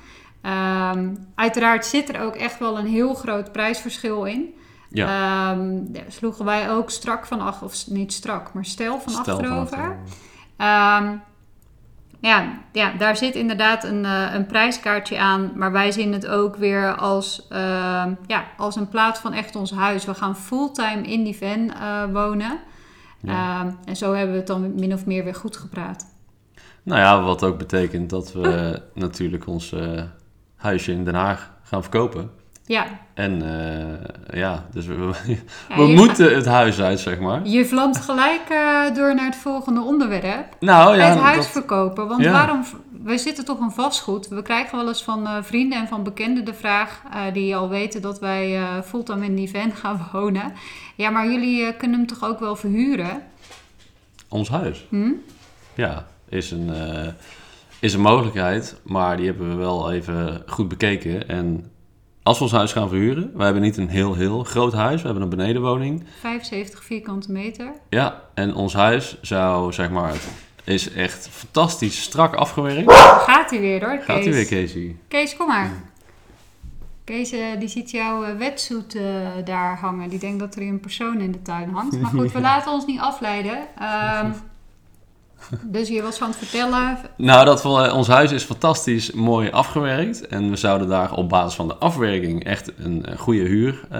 Um, 0.95 1.27
uiteraard 1.35 1.85
zit 1.85 2.15
er 2.15 2.21
ook 2.21 2.35
echt 2.35 2.59
wel 2.59 2.79
een 2.79 2.87
heel 2.87 3.13
groot 3.13 3.51
prijsverschil 3.51 4.25
in. 4.25 4.53
Ja. 4.89 5.51
Um, 5.51 5.91
sloegen 6.07 6.45
wij 6.45 6.71
ook 6.71 6.89
strak 6.89 7.25
van 7.25 7.41
achter, 7.41 7.65
of 7.65 7.87
niet 7.87 8.13
strak, 8.13 8.53
maar 8.53 8.65
stel 8.65 8.99
van 8.99 9.13
stel 9.13 9.35
achterover. 9.35 9.97
Van 10.57 11.21
ja, 12.25 12.59
ja, 12.71 12.91
daar 12.97 13.17
zit 13.17 13.35
inderdaad 13.35 13.83
een, 13.83 14.03
uh, 14.03 14.33
een 14.33 14.45
prijskaartje 14.45 15.19
aan. 15.19 15.51
Maar 15.55 15.71
wij 15.71 15.91
zien 15.91 16.13
het 16.13 16.27
ook 16.27 16.55
weer 16.55 16.95
als, 16.95 17.47
uh, 17.51 18.05
ja, 18.27 18.43
als 18.57 18.75
een 18.75 18.89
plaats 18.89 19.19
van 19.19 19.33
echt 19.33 19.55
ons 19.55 19.71
huis. 19.71 20.05
We 20.05 20.13
gaan 20.13 20.37
fulltime 20.37 21.01
in 21.01 21.23
die 21.23 21.37
van 21.37 21.71
uh, 21.71 22.03
wonen. 22.13 22.59
Ja. 23.21 23.59
Ehm, 23.59 23.71
en 23.85 23.95
zo 23.95 24.13
hebben 24.13 24.31
we 24.31 24.37
het 24.37 24.47
dan 24.47 24.75
min 24.75 24.93
of 24.93 25.05
meer 25.05 25.23
weer 25.23 25.35
goed 25.35 25.57
gepraat. 25.57 26.13
Nou 26.83 26.99
ja, 26.99 27.21
wat 27.21 27.43
ook 27.43 27.57
betekent 27.57 28.09
dat 28.09 28.33
we 28.33 28.81
natuurlijk 28.93 29.47
ons 29.47 29.71
eh, 29.71 30.03
huisje 30.55 30.91
in 30.91 31.05
Den 31.05 31.15
Haag 31.15 31.51
gaan 31.63 31.81
verkopen. 31.81 32.31
Ja. 32.67 32.85
En 33.13 33.43
uh, 33.43 34.39
ja, 34.39 34.65
dus 34.71 34.85
we, 34.85 34.95
we 35.75 35.87
moeten 35.87 36.35
het 36.35 36.45
huis 36.45 36.81
uit, 36.81 36.99
zeg 36.99 37.19
maar. 37.19 37.47
Je 37.47 37.65
vlamt 37.65 37.97
gelijk 37.97 38.41
uh, 38.51 38.95
door 38.95 39.15
naar 39.15 39.25
het 39.25 39.35
volgende 39.35 39.81
onderwerp. 39.81 40.55
Nou 40.59 40.97
ja. 40.97 41.09
Het 41.09 41.19
huis 41.19 41.37
dat... 41.37 41.47
verkopen. 41.47 42.07
Want 42.07 42.23
ja. 42.23 42.31
waarom... 42.31 42.63
Wij 43.03 43.17
zitten 43.17 43.45
toch 43.45 43.59
in 43.59 43.71
vastgoed. 43.71 44.27
We 44.27 44.41
krijgen 44.41 44.77
wel 44.77 44.87
eens 44.87 45.03
van 45.03 45.23
uh, 45.23 45.37
vrienden 45.41 45.79
en 45.79 45.87
van 45.87 46.03
bekenden 46.03 46.45
de 46.45 46.53
vraag... 46.53 47.01
die 47.33 47.55
al 47.55 47.69
weten 47.69 48.01
dat 48.01 48.19
wij 48.19 48.59
fulltime 48.83 49.25
in 49.25 49.35
die 49.35 49.49
van 49.49 49.71
gaan 49.71 50.07
wonen. 50.11 50.53
Ja, 50.95 51.09
maar 51.09 51.31
jullie 51.31 51.75
kunnen 51.75 51.97
hem 51.97 52.07
toch 52.07 52.23
ook 52.23 52.39
wel 52.39 52.55
verhuren? 52.55 53.23
Ons 54.29 54.49
huis? 54.49 54.85
Hm? 54.89 55.11
Ja, 55.75 56.05
is 56.29 56.51
een, 56.51 56.69
is 57.79 57.93
een 57.93 58.01
mogelijkheid. 58.01 58.79
Maar 58.83 59.17
die 59.17 59.25
hebben 59.25 59.49
we 59.49 59.55
wel 59.55 59.91
even 59.91 60.43
goed 60.45 60.67
bekeken. 60.67 61.29
En 61.29 61.65
als 62.25 62.37
we 62.37 62.43
ons 62.43 62.53
huis 62.53 62.71
gaan 62.71 62.89
verhuren, 62.89 63.31
wij 63.33 63.45
hebben 63.45 63.63
niet 63.63 63.77
een 63.77 63.89
heel, 63.89 64.15
heel 64.15 64.43
groot 64.43 64.73
huis. 64.73 65.01
We 65.01 65.05
hebben 65.07 65.23
een 65.23 65.29
benedenwoning. 65.29 66.03
75 66.19 66.83
vierkante 66.83 67.31
meter. 67.31 67.71
Ja, 67.89 68.21
en 68.33 68.55
ons 68.55 68.73
huis 68.73 69.17
zou, 69.21 69.73
zeg 69.73 69.89
maar, 69.89 70.13
is 70.63 70.91
echt 70.91 71.29
fantastisch 71.29 72.01
strak 72.01 72.35
afgewerkt. 72.35 72.93
Gaat 72.93 73.49
hij 73.49 73.59
weer 73.59 73.85
hoor, 73.85 73.97
Kees. 73.97 74.05
Gaat 74.05 74.23
hij 74.23 74.33
weer, 74.33 74.45
Casey. 74.45 74.95
Kees, 75.07 75.37
kom 75.37 75.47
maar. 75.47 75.71
Kees, 77.03 77.33
uh, 77.33 77.45
die 77.59 77.69
ziet 77.69 77.91
jouw 77.91 78.25
uh, 78.25 78.37
wetsuit 78.37 78.95
uh, 78.95 79.03
daar 79.43 79.77
hangen. 79.77 80.09
Die 80.09 80.19
denkt 80.19 80.39
dat 80.39 80.55
er 80.55 80.61
een 80.61 80.79
persoon 80.79 81.19
in 81.19 81.31
de 81.31 81.41
tuin 81.41 81.69
hangt. 81.69 81.99
Maar 81.99 82.11
goed, 82.11 82.31
we 82.31 82.41
laten 82.51 82.71
ons 82.71 82.85
niet 82.85 82.99
afleiden. 82.99 83.57
Um, 84.23 84.33
Dus 85.63 85.87
je 85.87 86.01
was 86.01 86.17
van 86.17 86.27
het 86.27 86.37
vertellen. 86.37 86.97
Nou, 87.17 87.45
dat 87.45 87.65
ons 87.91 88.07
huis 88.07 88.31
is 88.31 88.43
fantastisch 88.43 89.11
mooi 89.11 89.49
afgewerkt. 89.49 90.27
En 90.27 90.49
we 90.49 90.55
zouden 90.55 90.87
daar 90.87 91.13
op 91.13 91.29
basis 91.29 91.55
van 91.55 91.67
de 91.67 91.75
afwerking 91.75 92.43
echt 92.43 92.71
een, 92.77 93.05
goede 93.17 93.41
huur, 93.41 93.87
uh, 93.93 93.99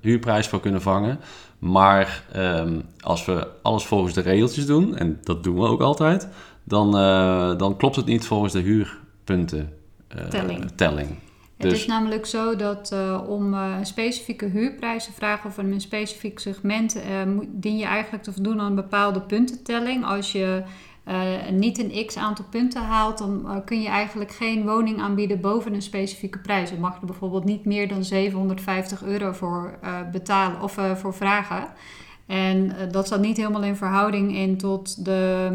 huurprijs 0.00 0.46
voor 0.46 0.60
kunnen 0.60 0.82
vangen. 0.82 1.20
Maar 1.58 2.22
um, 2.36 2.82
als 3.00 3.24
we 3.24 3.48
alles 3.62 3.84
volgens 3.84 4.14
de 4.14 4.20
regeltjes 4.20 4.66
doen, 4.66 4.96
en 4.96 5.18
dat 5.22 5.44
doen 5.44 5.54
we 5.54 5.66
ook 5.66 5.80
altijd, 5.80 6.28
dan, 6.64 6.96
uh, 6.96 7.58
dan 7.58 7.76
klopt 7.76 7.96
het 7.96 8.06
niet 8.06 8.26
volgens 8.26 8.52
de 8.52 8.60
huurpunten 8.60 9.72
uh, 10.16 10.24
telling. 10.24 10.70
telling. 10.74 11.08
Het 11.56 11.70
dus... 11.70 11.78
is 11.78 11.86
namelijk 11.86 12.26
zo 12.26 12.56
dat 12.56 12.90
uh, 12.92 13.22
om 13.28 13.54
uh, 13.54 13.74
een 13.78 13.86
specifieke 13.86 14.46
huurprijs 14.46 15.04
te 15.04 15.12
vragen 15.12 15.50
of 15.50 15.56
een 15.56 15.80
specifiek 15.80 16.38
segment, 16.38 16.96
uh, 16.96 17.02
dien 17.46 17.76
je 17.76 17.84
eigenlijk 17.84 18.22
te 18.22 18.32
voldoen 18.32 18.60
aan 18.60 18.66
een 18.66 18.74
bepaalde 18.74 19.20
puntentelling. 19.20 20.04
Als 20.04 20.32
je 20.32 20.62
niet 21.50 21.78
een 21.78 22.06
x 22.06 22.16
aantal 22.16 22.44
punten 22.50 22.82
haalt, 22.82 23.18
dan 23.18 23.62
kun 23.64 23.82
je 23.82 23.88
eigenlijk 23.88 24.30
geen 24.30 24.64
woning 24.64 25.00
aanbieden 25.00 25.40
boven 25.40 25.74
een 25.74 25.82
specifieke 25.82 26.38
prijs. 26.38 26.70
Je 26.70 26.76
mag 26.76 27.00
er 27.00 27.06
bijvoorbeeld 27.06 27.44
niet 27.44 27.64
meer 27.64 27.88
dan 27.88 28.04
750 28.04 29.02
euro 29.02 29.32
voor 29.32 29.78
betalen 30.12 30.62
of 30.62 30.78
voor 30.94 31.14
vragen. 31.14 31.68
En 32.26 32.76
dat 32.90 33.06
staat 33.06 33.20
niet 33.20 33.36
helemaal 33.36 33.62
in 33.62 33.76
verhouding 33.76 34.36
in 34.36 34.56
tot 34.56 35.04
de 35.04 35.50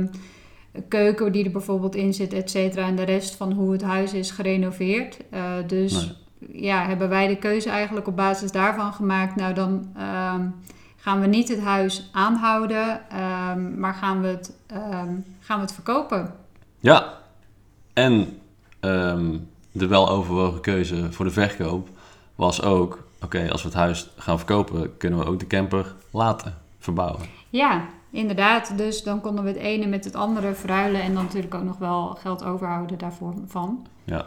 keuken 0.87 1.31
die 1.31 1.45
er 1.45 1.51
bijvoorbeeld 1.51 1.95
in 1.95 2.13
zit, 2.13 2.33
et 2.33 2.49
cetera. 2.49 2.87
En 2.87 2.95
de 2.95 3.03
rest 3.03 3.35
van 3.35 3.51
hoe 3.51 3.71
het 3.71 3.81
huis 3.81 4.13
is 4.13 4.31
gerenoveerd. 4.31 5.17
Uh, 5.33 5.41
dus 5.67 6.15
ja, 6.51 6.85
hebben 6.85 7.09
wij 7.09 7.27
de 7.27 7.37
keuze 7.37 7.69
eigenlijk 7.69 8.07
op 8.07 8.15
basis 8.15 8.51
daarvan 8.51 8.93
gemaakt. 8.93 9.35
Nou, 9.35 9.53
dan 9.53 9.71
um, 9.71 10.55
gaan 10.95 11.21
we 11.21 11.27
niet 11.27 11.49
het 11.49 11.61
huis 11.61 12.09
aanhouden, 12.11 13.01
um, 13.49 13.79
maar 13.79 13.93
gaan 13.93 14.21
we, 14.21 14.27
het, 14.27 14.55
um, 14.73 15.25
gaan 15.39 15.57
we 15.57 15.61
het 15.61 15.73
verkopen. 15.73 16.33
Ja, 16.79 17.17
en 17.93 18.39
de 19.71 19.87
weloverwogen 19.87 20.61
keuze 20.61 21.11
voor 21.11 21.25
de 21.25 21.31
verkoop 21.31 21.89
was 22.35 22.61
ook... 22.61 23.09
Oké, 23.23 23.51
als 23.51 23.61
we 23.61 23.67
het 23.67 23.77
huis 23.77 24.09
gaan 24.17 24.37
verkopen, 24.37 24.97
kunnen 24.97 25.19
we 25.19 25.25
ook 25.25 25.39
de 25.39 25.47
camper 25.47 25.95
laten 26.11 26.57
verbouwen. 26.79 27.21
Ja, 27.49 27.85
Inderdaad, 28.11 28.77
dus 28.77 29.03
dan 29.03 29.21
konden 29.21 29.43
we 29.43 29.49
het 29.49 29.59
ene 29.59 29.85
met 29.85 30.03
het 30.03 30.15
andere 30.15 30.53
verruilen 30.53 31.01
en 31.01 31.13
dan 31.13 31.23
natuurlijk 31.23 31.53
ook 31.53 31.63
nog 31.63 31.77
wel 31.77 32.07
geld 32.07 32.43
overhouden 32.43 32.97
daarvoor 32.97 33.33
van. 33.47 33.87
Ja. 34.03 34.25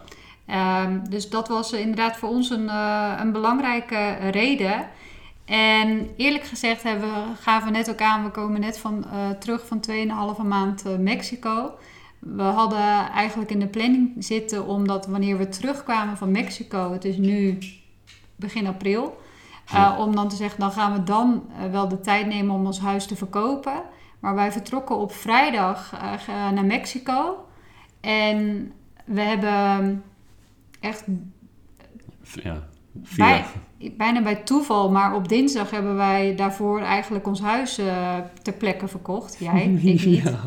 Um, 0.83 1.09
dus 1.09 1.31
dat 1.31 1.49
was 1.49 1.73
inderdaad 1.73 2.17
voor 2.17 2.29
ons 2.29 2.51
een, 2.51 2.65
uh, 2.65 3.19
een 3.21 3.33
belangrijke 3.33 4.13
reden. 4.31 4.87
En 5.45 6.09
eerlijk 6.17 6.45
gezegd 6.45 6.83
hebben 6.83 7.09
we, 7.09 7.35
gaven 7.41 7.73
we 7.73 7.79
net 7.79 7.91
ook 7.91 8.01
aan, 8.01 8.25
we 8.25 8.31
komen 8.31 8.61
net 8.61 8.79
van, 8.79 9.05
uh, 9.13 9.31
terug 9.31 9.67
van 9.67 9.85
2,5 10.37 10.43
maand 10.47 10.87
uh, 10.87 10.97
Mexico. 10.97 11.75
We 12.19 12.43
hadden 12.43 13.11
eigenlijk 13.11 13.51
in 13.51 13.61
de 13.61 13.67
planning 13.67 14.13
zitten 14.19 14.67
omdat 14.67 15.07
wanneer 15.07 15.39
we 15.39 15.49
terugkwamen 15.49 16.17
van 16.17 16.31
Mexico, 16.31 16.93
het 16.93 17.05
is 17.05 17.17
nu 17.17 17.59
begin 18.37 18.67
april, 18.67 19.23
uh, 19.75 19.97
om 19.99 20.15
dan 20.15 20.29
te 20.29 20.37
zeggen, 20.37 20.61
dan 20.61 20.73
gaan 20.73 20.93
we 20.93 21.03
dan 21.03 21.43
uh, 21.51 21.71
wel 21.71 21.89
de 21.89 22.01
tijd 22.01 22.27
nemen 22.27 22.55
om 22.55 22.67
ons 22.67 22.81
huis 22.81 23.07
te 23.07 23.17
verkopen. 23.17 23.83
Maar 24.21 24.35
wij 24.35 24.53
vertrokken 24.53 24.97
op 24.97 25.13
vrijdag 25.13 25.93
uh, 25.93 26.51
naar 26.51 26.65
Mexico. 26.65 27.47
En 28.01 28.73
we 29.05 29.21
hebben 29.21 30.03
echt... 30.81 31.05
Ja, 32.43 32.63
bij, 33.17 33.45
bijna 33.97 34.23
bij 34.23 34.37
toeval, 34.37 34.91
maar 34.91 35.15
op 35.15 35.29
dinsdag 35.29 35.71
hebben 35.71 35.97
wij 35.97 36.35
daarvoor 36.37 36.81
eigenlijk 36.81 37.27
ons 37.27 37.41
huis 37.41 37.79
eh, 37.79 38.17
ter 38.43 38.53
plekke 38.53 38.89
verkocht. 38.89 39.37
Jij, 39.39 39.63
ik 39.65 39.83
niet. 39.83 40.01
Ja, 40.03 40.39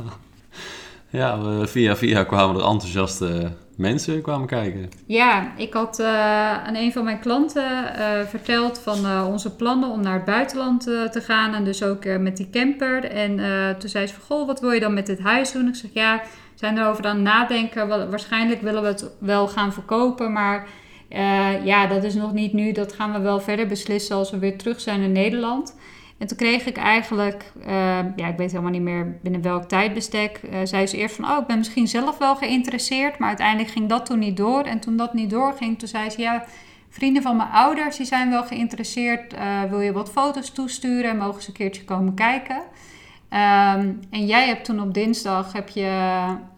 ja 1.09 1.65
via 1.65 1.95
via 1.95 2.23
kwamen 2.23 2.55
er 2.55 2.67
enthousiaste 2.67 3.51
mensen 3.77 4.21
kwamen 4.21 4.47
kijken. 4.47 4.89
Ja, 5.05 5.51
ik 5.57 5.73
had 5.73 5.99
eh, 5.99 6.07
aan 6.63 6.75
een 6.75 6.91
van 6.91 7.03
mijn 7.03 7.19
klanten 7.19 7.95
eh, 7.95 8.25
verteld 8.27 8.79
van 8.79 9.05
eh, 9.05 9.25
onze 9.29 9.55
plannen 9.55 9.89
om 9.89 10.01
naar 10.01 10.13
het 10.13 10.25
buitenland 10.25 10.83
te 10.83 11.21
gaan. 11.23 11.53
En 11.53 11.63
dus 11.63 11.83
ook 11.83 12.05
met 12.05 12.37
die 12.37 12.49
camper. 12.49 13.03
En 13.03 13.35
toen 13.79 13.89
zei 13.89 14.07
ze 14.07 14.13
goh, 14.27 14.47
wat 14.47 14.59
wil 14.59 14.71
je 14.71 14.79
dan 14.79 14.93
met 14.93 15.05
dit 15.05 15.19
huis 15.19 15.51
doen? 15.51 15.67
Ik 15.67 15.75
zeg, 15.75 15.89
ja, 15.93 16.21
zijn 16.55 16.77
erover 16.77 17.05
aan 17.05 17.15
het 17.15 17.23
nadenken. 17.25 17.87
Wa- 17.87 18.07
Waarschijnlijk 18.09 18.61
willen 18.61 18.81
we 18.81 18.87
het 18.87 19.09
wel 19.19 19.47
gaan 19.47 19.73
verkopen, 19.73 20.31
maar 20.31 20.67
ja, 21.63 21.87
dat 21.87 22.03
is 22.03 22.15
nog 22.15 22.33
niet 22.33 22.53
nu. 22.53 22.71
Dat 22.71 22.93
gaan 22.93 23.13
we 23.13 23.19
wel 23.19 23.39
verder 23.39 23.67
beslissen 23.67 24.15
als 24.15 24.31
we 24.31 24.39
weer 24.39 24.57
terug 24.57 24.81
zijn 24.81 25.01
in 25.01 25.11
Nederland. 25.11 25.75
En 26.17 26.27
toen 26.27 26.37
kreeg 26.37 26.65
ik 26.65 26.77
eigenlijk, 26.77 27.51
eh, 27.65 27.99
ja, 28.15 28.27
ik 28.27 28.37
weet 28.37 28.51
helemaal 28.51 28.71
niet 28.71 28.81
meer 28.81 29.17
binnen 29.21 29.41
welk 29.41 29.63
tijdbestek, 29.63 30.39
eh, 30.51 30.59
zei 30.63 30.87
ze 30.87 30.97
eerst 30.97 31.15
van, 31.15 31.25
oh, 31.25 31.37
ik 31.41 31.47
ben 31.47 31.57
misschien 31.57 31.87
zelf 31.87 32.17
wel 32.17 32.35
geïnteresseerd, 32.35 33.17
maar 33.17 33.27
uiteindelijk 33.27 33.69
ging 33.69 33.89
dat 33.89 34.05
toen 34.05 34.19
niet 34.19 34.37
door. 34.37 34.61
En 34.61 34.79
toen 34.79 34.97
dat 34.97 35.13
niet 35.13 35.29
doorging, 35.29 35.79
toen 35.79 35.87
zei 35.87 36.09
ze, 36.09 36.21
ja, 36.21 36.45
vrienden 36.89 37.21
van 37.21 37.35
mijn 37.35 37.49
ouders, 37.49 37.97
die 37.97 38.05
zijn 38.05 38.29
wel 38.29 38.43
geïnteresseerd, 38.43 39.33
Eh, 39.33 39.63
wil 39.69 39.79
je 39.79 39.91
wat 39.91 40.11
foto's 40.11 40.49
toesturen 40.49 41.09
en 41.09 41.17
mogen 41.17 41.41
ze 41.41 41.47
een 41.47 41.53
keertje 41.55 41.83
komen 41.83 42.13
kijken? 42.13 42.61
Ehm, 43.29 43.91
en 44.09 44.25
jij 44.25 44.47
hebt 44.47 44.65
toen 44.65 44.81
op 44.81 44.93
dinsdag, 44.93 45.53
heb 45.53 45.69
je, 45.69 45.89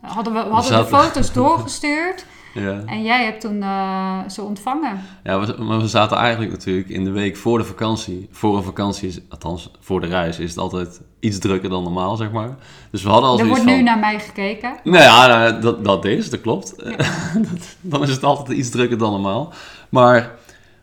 hadden 0.02 0.34
we, 0.34 0.44
we 0.44 0.50
hadden 0.50 0.78
de 0.78 0.86
foto's 0.86 1.34
doorgestuurd 1.34 2.26
Ja. 2.62 2.82
en 2.86 3.04
jij 3.04 3.24
hebt 3.24 3.42
toen 3.42 3.62
eh, 3.62 4.20
ze 4.28 4.42
ontvangen. 4.42 5.02
Ja, 5.24 5.40
we, 5.40 5.64
maar 5.64 5.80
we 5.80 5.88
zaten 5.88 6.18
eigenlijk 6.18 6.52
natuurlijk 6.52 6.90
in 6.90 7.04
de 7.04 7.12
week 7.12 7.38
voor 7.38 7.58
de 7.58 7.64
vakantie. 7.64 8.28
Voor 8.32 8.58
een 8.58 8.64
vakantie, 8.64 9.08
is, 9.08 9.20
althans 9.30 9.72
voor 9.80 10.02
de 10.02 10.08
reis, 10.08 10.40
is 10.40 10.50
het 10.50 10.60
altijd 10.60 11.02
iets 11.20 11.40
drukker 11.40 11.70
dan 11.70 11.84
normaal, 11.84 12.16
zeg 12.16 12.32
maar. 12.32 12.56
Dus 12.92 13.04
we 13.04 13.10
hadden 13.10 13.30
al 13.30 13.40
Er 13.40 13.48
wordt 13.48 13.66
nu 13.66 13.82
naar 13.82 14.00
mij 14.00 14.20
gekeken. 14.20 14.76
Nou 14.84 15.04
ja, 15.04 15.28
nou, 15.28 15.62
dat, 15.62 15.84
dat 15.84 16.06
is, 16.06 16.30
dat 16.30 16.42
klopt. 16.42 16.76
Dan 17.82 18.04
is 18.04 18.10
het 18.10 18.24
altijd 18.24 18.58
iets 18.58 18.70
drukker 18.70 18.98
dan 18.98 19.12
normaal. 19.12 19.54
Maar 19.90 20.32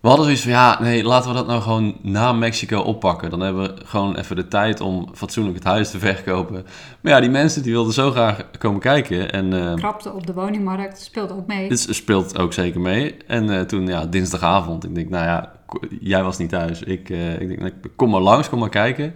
we 0.07 0.13
hadden 0.13 0.31
zoiets 0.31 0.45
van, 0.45 0.53
ja, 0.53 0.83
nee, 0.83 1.05
laten 1.05 1.31
we 1.31 1.37
dat 1.37 1.47
nou 1.47 1.63
gewoon 1.63 1.97
na 2.03 2.33
Mexico 2.33 2.81
oppakken. 2.81 3.31
Dan 3.31 3.41
hebben 3.41 3.63
we 3.63 3.75
gewoon 3.85 4.17
even 4.17 4.37
de 4.37 4.49
tijd 4.49 4.81
om 4.81 5.09
fatsoenlijk 5.15 5.57
het 5.57 5.65
huis 5.65 5.91
te 5.91 5.99
verkopen. 6.09 6.67
Maar 7.01 7.13
ja, 7.13 7.21
die 7.21 7.31
mensen 7.31 7.63
die 7.63 7.73
wilden 7.73 7.93
zo 7.93 8.11
graag 8.11 8.51
komen 8.59 8.81
kijken. 8.81 9.33
En 9.33 9.53
eh, 9.53 9.75
Krapte 9.75 10.13
op 10.13 10.27
de 10.27 10.33
woningmarkt, 10.33 11.01
speelde 11.01 11.35
ook 11.35 11.47
mee. 11.47 11.69
dit 11.69 11.87
speelt 11.91 12.39
ook 12.39 12.53
zeker 12.53 12.81
mee. 12.81 13.17
En 13.27 13.51
eh, 13.51 13.61
toen, 13.61 13.87
ja, 13.87 14.07
dinsdagavond, 14.07 14.85
ik 14.85 14.95
denk, 14.95 15.09
nou 15.09 15.25
ja, 15.25 15.53
jij 16.01 16.23
was 16.23 16.39
niet 16.39 16.51
thuis. 16.51 16.83
Ik, 16.83 17.11
eh, 17.11 17.41
ik 17.41 17.49
denk, 17.49 17.61
nou, 17.61 17.73
kom 17.97 18.11
maar 18.11 18.21
langs, 18.21 18.49
kom 18.49 18.59
maar 18.59 18.69
kijken. 18.69 19.15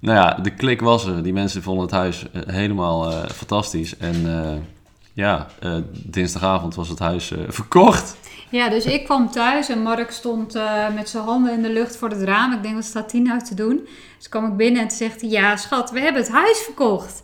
Nou 0.00 0.16
ja, 0.16 0.42
de 0.42 0.50
klik 0.50 0.80
was 0.80 1.06
er. 1.06 1.22
Die 1.22 1.32
mensen 1.32 1.62
vonden 1.62 1.84
het 1.84 1.94
huis 1.94 2.26
helemaal 2.46 3.12
fantastisch. 3.12 3.96
En 3.96 4.24
ja, 5.18 5.46
eh, 5.60 5.76
dinsdagavond 5.92 6.74
was 6.74 6.88
het 6.88 6.98
huis 6.98 7.30
eh, 7.30 7.38
verkocht. 7.48 8.16
Ja, 8.50 8.68
dus 8.68 8.84
ik 8.84 9.04
kwam 9.04 9.30
thuis 9.30 9.68
en 9.68 9.82
Mark 9.82 10.10
stond 10.10 10.54
eh, 10.54 10.94
met 10.94 11.08
zijn 11.08 11.24
handen 11.24 11.52
in 11.52 11.62
de 11.62 11.72
lucht 11.72 11.96
voor 11.96 12.08
het 12.08 12.22
raam. 12.22 12.52
Ik 12.52 12.62
denk, 12.62 12.74
wat 12.74 12.84
staat 12.84 13.10
die 13.10 13.20
nou 13.20 13.42
te 13.42 13.54
doen? 13.54 13.88
Dus 14.16 14.28
kwam 14.28 14.46
ik 14.46 14.56
binnen 14.56 14.82
en 14.82 14.90
zegt 14.90 15.20
hij, 15.20 15.30
ja 15.30 15.56
schat, 15.56 15.90
we 15.90 16.00
hebben 16.00 16.22
het 16.22 16.30
huis 16.30 16.58
verkocht. 16.58 17.22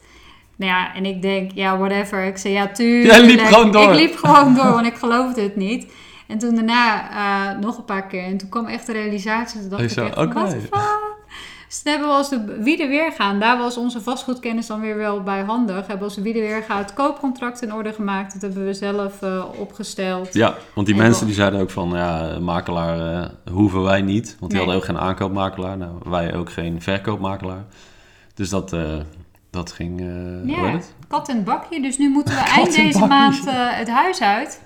Nou 0.57 0.71
ja, 0.71 0.95
en 0.95 1.05
ik 1.05 1.23
denk, 1.23 1.51
ja, 1.55 1.79
whatever. 1.79 2.25
Ik 2.25 2.37
zei, 2.37 2.55
ja, 2.55 2.69
tuurlijk. 2.69 3.15
Jij 3.15 3.27
liep 3.27 3.41
gewoon 3.41 3.73
door. 3.73 3.93
Ik 3.93 3.99
liep 3.99 4.17
gewoon 4.17 4.55
door, 4.55 4.73
want 4.73 4.87
ik 4.87 4.97
geloofde 4.97 5.41
het 5.43 5.57
niet. 5.57 5.93
En 6.27 6.39
toen 6.39 6.55
daarna 6.55 7.59
nog 7.61 7.79
een 7.79 7.85
paar 7.85 8.07
keer. 8.07 8.25
En 8.25 8.37
toen 8.37 8.49
kwam 8.49 8.67
echt 8.67 8.87
de 8.87 8.93
realisatie. 8.93 9.61
Toen 9.61 9.69
dacht 9.69 9.83
Ik 9.83 9.89
ik 9.89 9.95
zo, 9.95 10.05
echt. 10.05 10.19
Dus 11.83 11.93
hebben 11.93 12.09
we 12.11 12.15
als 12.15 12.29
de 12.29 12.59
wie 12.61 12.83
er 12.83 12.89
weer 12.89 13.13
gaan. 13.13 13.41
Daar 13.41 13.59
was 13.59 13.77
onze 13.77 14.01
vastgoedkennis 14.01 14.67
dan 14.67 14.81
weer 14.81 14.97
wel 14.97 15.23
bij 15.23 15.43
handig. 15.43 15.77
Hebben 15.77 15.99
we 15.99 16.05
als 16.05 16.15
de 16.15 16.23
wie 16.23 16.35
er 16.35 16.41
weer 16.41 16.63
gaan 16.63 16.79
het 16.79 16.95
koopcontract 16.95 17.63
in 17.63 17.75
orde 17.75 17.93
gemaakt. 17.93 18.33
Dat 18.33 18.43
hebben 18.43 18.65
we 18.65 18.75
zelf 18.75 19.23
eh, 19.23 19.45
opgesteld. 19.59 20.35
Ja, 20.35 20.55
want 20.75 20.87
die 20.87 20.97
En 20.97 21.03
mensen 21.03 21.27
die 21.27 21.35
zeiden 21.35 21.61
ook 21.61 21.71
van, 21.71 21.91
ja, 21.91 22.39
makelaar 22.41 23.23
eh, 23.23 23.53
hoeven 23.53 23.83
wij 23.83 24.03
niet. 24.03 24.37
Want 24.41 24.41
die 24.41 24.49
Nee. 24.51 24.59
hadden 24.59 24.77
ook 24.77 24.85
geen 24.85 24.99
aankoopmakelaar. 25.09 25.77
Nou, 25.77 25.91
wij 26.05 26.35
ook 26.35 26.53
geen 26.53 26.83
verkoopmakelaar. 26.83 27.65
Dus 28.35 28.49
dat, 28.49 28.73
eh, 28.73 28.81
dat 29.51 29.73
ging, 29.73 30.01
hoe 30.01 30.43
Ja, 30.47 30.81
kat 31.09 31.29
en 31.29 31.45
bakje. 31.45 31.83
Dus 31.83 31.99
nu 31.99 32.09
moeten 32.09 32.35
we 32.35 32.41
eind 32.57 32.75
deze 32.77 33.07
maand 33.07 33.41
het 33.55 33.89
huis 33.89 34.21
uit. 34.21 34.61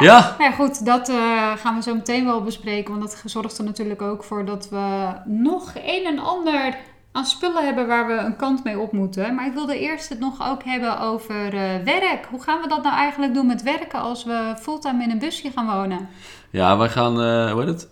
Ja. 0.00 0.16
Ja. 0.18 0.34
Maar 0.38 0.48
ja, 0.50 0.54
goed, 0.54 0.84
dat 0.84 1.08
eh, 1.08 1.52
gaan 1.56 1.74
we 1.76 1.82
zo 1.82 1.94
meteen 1.94 2.24
wel 2.24 2.42
bespreken. 2.42 2.98
Want 2.98 3.10
dat 3.10 3.22
zorgt 3.24 3.58
er 3.58 3.64
natuurlijk 3.64 4.02
ook 4.02 4.24
voor 4.24 4.44
dat 4.44 4.68
we 4.68 5.12
nog 5.24 5.72
een 5.86 6.06
en 6.06 6.18
ander 6.18 6.76
aan 7.12 7.24
spullen 7.24 7.64
hebben 7.64 7.86
waar 7.86 8.06
we 8.06 8.12
een 8.12 8.36
kant 8.36 8.64
mee 8.64 8.78
op 8.78 8.92
moeten. 8.92 9.34
Maar 9.34 9.46
ik 9.46 9.52
wilde 9.52 9.78
eerst 9.78 10.08
het 10.08 10.18
nog 10.18 10.48
ook 10.48 10.64
hebben 10.64 11.00
over 11.00 11.44
eh, 11.54 11.84
werk. 11.84 12.26
Hoe 12.30 12.42
gaan 12.42 12.60
we 12.60 12.68
dat 12.68 12.82
nou 12.82 12.94
eigenlijk 12.96 13.34
doen 13.34 13.46
met 13.46 13.62
werken 13.62 14.00
als 14.00 14.24
we 14.24 14.54
fulltime 14.60 15.02
in 15.02 15.10
een 15.10 15.18
busje 15.18 15.50
gaan 15.50 15.66
wonen? 15.76 16.08
Ja, 16.50 16.76
wij 16.78 16.88
gaan, 16.88 17.20
eh 17.20 17.52
hoe 17.52 17.60
heet 17.64 17.68
het? 17.68 17.88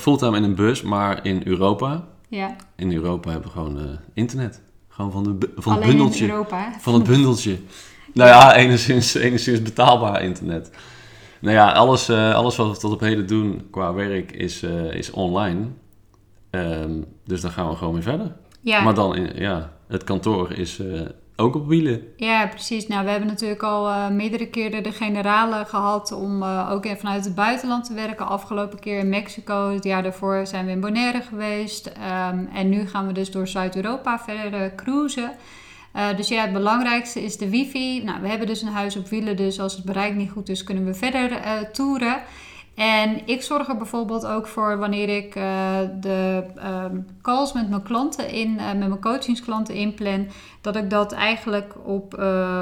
Fulltime 0.00 0.36
in 0.36 0.42
een 0.42 0.54
bus, 0.54 0.82
maar 0.82 1.24
in 1.26 1.42
Europa. 1.44 2.04
Ja, 2.28 2.56
In 2.76 2.92
Europa 2.92 3.30
hebben 3.30 3.48
we 3.48 3.58
gewoon 3.58 3.78
eh, 3.78 3.84
internet. 4.14 4.60
Gewoon 4.88 5.12
van, 5.12 5.22
de, 5.22 5.30
bu- 5.32 5.52
van 5.56 5.72
het 5.72 5.82
alleen 5.82 5.96
bundeltje. 5.96 6.24
in 6.24 6.30
Europa. 6.30 6.72
Van 6.80 6.94
het 6.94 7.02
bundeltje. 7.02 7.58
Nou 8.14 8.28
ja, 8.28 8.54
enigszins, 8.54 9.14
enigszins 9.14 9.62
betaalbaar 9.62 10.22
internet. 10.22 10.70
Nou 11.40 11.54
ja, 11.54 11.72
alles, 11.72 12.08
eh, 12.08 12.34
alles 12.34 12.56
wat 12.56 12.70
we 12.70 12.76
tot 12.76 12.92
op 12.92 13.00
heden 13.00 13.26
doen 13.26 13.68
qua 13.70 13.92
werk 13.92 14.32
is, 14.32 14.62
eh, 14.62 14.92
is 14.92 15.10
online. 15.10 15.66
Ehm, 16.50 17.02
dus 17.24 17.40
daar 17.40 17.50
gaan 17.50 17.68
we 17.68 17.76
gewoon 17.76 17.94
weer 17.94 18.02
verder. 18.02 18.32
Ja. 18.60 18.82
Maar 18.82 18.94
dan, 18.94 19.16
in, 19.16 19.30
ja, 19.34 19.72
het 19.88 20.04
kantoor 20.04 20.52
is 20.52 20.78
eh, 20.78 21.00
ook 21.36 21.54
op 21.54 21.66
wielen. 21.66 22.02
Ja, 22.16 22.46
precies. 22.46 22.86
Nou, 22.86 23.04
we 23.04 23.10
hebben 23.10 23.28
natuurlijk 23.28 23.62
al 23.62 24.10
meerdere 24.10 24.46
keren 24.46 24.82
de 24.82 24.92
generale 24.92 25.64
gehad 25.64 26.12
om 26.12 26.42
ook 26.42 26.86
vanuit 26.96 27.24
het 27.24 27.34
buitenland 27.34 27.84
te 27.84 27.94
werken. 27.94 28.26
Afgelopen 28.26 28.78
keer 28.78 28.98
in 28.98 29.08
Mexico, 29.08 29.70
het 29.70 29.84
jaar 29.84 30.02
daarvoor 30.02 30.46
zijn 30.46 30.66
we 30.66 30.70
in 30.70 30.80
Bonaire 30.80 31.20
geweest. 31.20 31.86
Ehm, 31.86 32.44
en 32.54 32.68
nu 32.68 32.86
gaan 32.86 33.06
we 33.06 33.12
dus 33.12 33.30
door 33.30 33.48
Zuid-Europa 33.48 34.18
verder 34.18 34.74
cruisen. 34.74 35.32
Eh, 35.96 36.16
dus 36.16 36.28
ja, 36.28 36.42
het 36.42 36.52
belangrijkste 36.52 37.22
is 37.22 37.36
de 37.36 37.50
wifi. 37.50 38.02
Nou, 38.04 38.20
we 38.20 38.28
hebben 38.28 38.46
dus 38.46 38.62
een 38.62 38.72
huis 38.72 38.96
op 38.96 39.08
wielen, 39.08 39.36
dus 39.36 39.60
als 39.60 39.76
het 39.76 39.84
bereik 39.84 40.14
niet 40.14 40.30
goed 40.30 40.48
is, 40.48 40.64
kunnen 40.64 40.84
we 40.84 40.94
verder 40.94 41.32
eh, 41.32 41.52
toeren. 41.72 42.22
En 42.74 43.26
ik 43.26 43.42
zorg 43.42 43.68
er 43.68 43.76
bijvoorbeeld 43.76 44.26
ook 44.26 44.46
voor 44.46 44.78
wanneer 44.78 45.08
ik 45.08 45.34
eh, 45.34 45.78
de 46.00 46.44
ehm, 46.56 46.96
calls 47.22 47.52
met 47.52 47.68
mijn 47.68 47.82
klanten 47.82 48.30
in, 48.30 48.54
met 48.54 48.78
mijn 48.78 49.00
coachingsklanten 49.00 49.74
inplan, 49.74 50.26
dat 50.60 50.76
ik 50.76 50.90
dat 50.90 51.12
eigenlijk 51.12 51.74
op, 51.84 52.14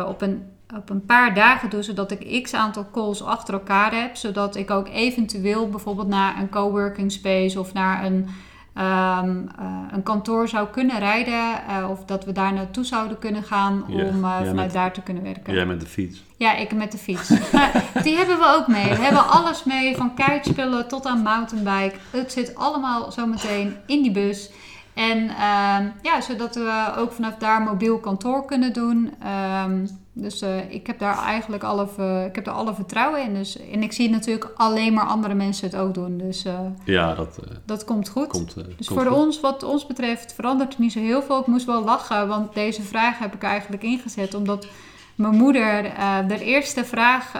op, 0.07 0.23
een, 0.23 0.43
op 0.77 0.91
een 0.91 1.05
paar 1.05 1.35
dagen 1.35 1.71
doe, 1.71 1.83
zodat 1.83 2.11
ik 2.11 2.43
x 2.43 2.55
aantal 2.55 2.87
calls 2.93 3.23
achter 3.23 3.55
elkaar 3.55 3.95
heb, 4.01 4.17
zodat 4.17 4.57
ik 4.57 4.71
ook 4.71 4.89
eventueel 4.89 5.69
bijvoorbeeld 5.69 6.09
naar 6.09 6.39
een 6.39 6.51
coworking 6.51 7.13
space 7.13 7.59
of 7.61 7.73
naar 7.73 8.05
een, 8.05 8.29
ehm, 8.75 9.29
eh, 9.59 9.65
een 9.93 10.03
kantoor 10.03 10.49
zou 10.49 10.69
kunnen 10.69 10.99
rijden, 10.99 11.67
eh, 11.69 11.91
of 11.91 12.05
dat 12.05 12.25
we 12.25 12.33
daar 12.33 12.53
naartoe 12.53 12.85
zouden 12.85 13.19
kunnen 13.19 13.43
gaan 13.43 13.85
Ja, 13.89 13.95
om 13.95 14.01
eh, 14.01 14.09
vanuit 14.21 14.55
met- 14.55 14.73
daar 14.73 14.93
te 14.93 15.01
kunnen 15.01 15.23
werken. 15.23 15.55
Jij 15.55 15.67
met 15.67 15.81
de 15.81 15.87
fiets. 15.87 16.23
Ja, 16.37 16.55
ik 16.55 16.73
met 16.75 16.93
de 16.93 16.99
fiets. 16.99 17.29
Die 18.05 18.17
hebben 18.17 18.39
we 18.39 18.55
ook 18.59 18.67
mee. 18.67 18.89
We 18.89 19.03
hebben 19.05 19.29
alles 19.29 19.65
mee, 19.65 19.97
van 19.97 20.15
kitespullen 20.15 20.89
tot 20.89 21.07
aan 21.07 21.23
mountainbike. 21.23 21.97
Het 22.11 22.33
zit 22.33 22.55
allemaal 22.57 23.13
zometeen 23.13 23.77
in 23.87 24.03
die 24.03 24.11
bus. 24.13 24.51
En 24.95 25.29
ehm, 25.29 25.89
ja, 26.03 26.21
zodat 26.21 26.55
we 26.55 26.93
ook 26.97 27.13
vanaf 27.13 27.35
daar 27.35 27.63
mobiel 27.63 27.99
kantoor 27.99 28.45
kunnen 28.45 28.73
doen. 28.73 29.15
Ehm, 29.23 29.87
dus 30.17 30.41
eh, 30.43 30.71
ik 30.71 30.87
heb 30.87 30.99
daar 30.99 31.19
eigenlijk 31.19 31.63
alle, 31.63 31.83
ik 32.29 32.35
heb 32.35 32.45
daar 32.45 32.55
alle 32.55 32.75
vertrouwen 32.75 33.23
in. 33.23 33.35
Dus, 33.35 33.59
en 33.71 33.83
ik 33.83 33.93
zie 33.93 34.11
natuurlijk 34.11 34.51
alleen 34.57 34.93
maar 34.93 35.07
andere 35.07 35.35
mensen 35.35 35.67
het 35.71 35.77
ook 35.77 35.95
doen. 35.95 36.19
Dus 36.19 36.45
eh, 36.45 36.59
Ja, 36.85 37.15
dat 37.15 37.39
eh, 37.39 37.57
dat 37.65 37.85
komt 37.85 38.09
goed. 38.09 38.27
komt, 38.29 38.55
Dus 38.55 38.65
komt 38.87 39.01
voor 39.01 39.11
goed. 39.11 39.25
ons, 39.25 39.41
wat 39.41 39.63
ons 39.63 39.87
betreft, 39.87 40.33
verandert 40.33 40.75
er 40.75 40.81
niet 40.81 40.93
zo 40.93 41.01
heel 41.01 41.23
veel. 41.23 41.41
Ik 41.41 41.47
moest 41.47 41.67
wel 41.67 41.85
lachen, 41.85 42.29
want 42.29 42.55
deze 42.55 42.83
vraag 42.83 43.19
heb 43.19 43.35
ik 43.35 43.43
eigenlijk 43.43 43.83
ingezet. 43.83 44.35
Omdat 44.35 44.67
mijn 45.15 45.35
moeder, 45.35 45.83
de 46.29 46.45
eerste 46.45 46.85
vraag 46.85 47.33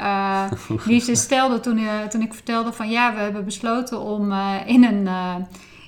die 0.87 1.01
ze 1.01 1.15
stelde 1.27 1.61
toen, 1.61 1.81
toen 2.09 2.23
ik 2.23 2.35
vertelde 2.35 2.73
van... 2.73 2.91
Ja, 2.91 3.15
we 3.15 3.21
hebben 3.21 3.45
besloten 3.45 4.01
om 4.01 4.33
in, 4.67 4.85
een, 4.85 5.09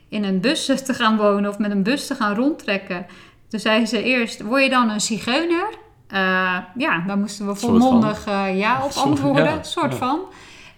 in 0.09 0.25
een 0.25 0.41
bus 0.41 0.65
te 0.65 0.95
gaan 0.95 1.17
wonen 1.17 1.51
of 1.51 1.59
met 1.59 1.71
een 1.71 1.83
bus 1.83 2.07
te 2.07 2.15
gaan 2.15 2.35
rondtrekken. 2.35 3.07
Toen 3.49 3.61
zei 3.61 3.87
ze 3.87 4.03
eerst, 4.03 4.43
word 4.43 4.63
je 4.63 4.71
dan 4.71 4.91
een 4.91 5.01
zigeuner? 5.01 5.69
Eh, 6.09 6.57
ja, 6.77 7.05
daar 7.07 7.19
moesten 7.19 7.47
we 7.47 7.55
volmondig 7.55 8.27
eh, 8.27 8.59
ja 8.59 8.85
op 8.85 8.93
antwoorden. 8.93 9.65
soort 9.65 9.95
van. 9.95 10.21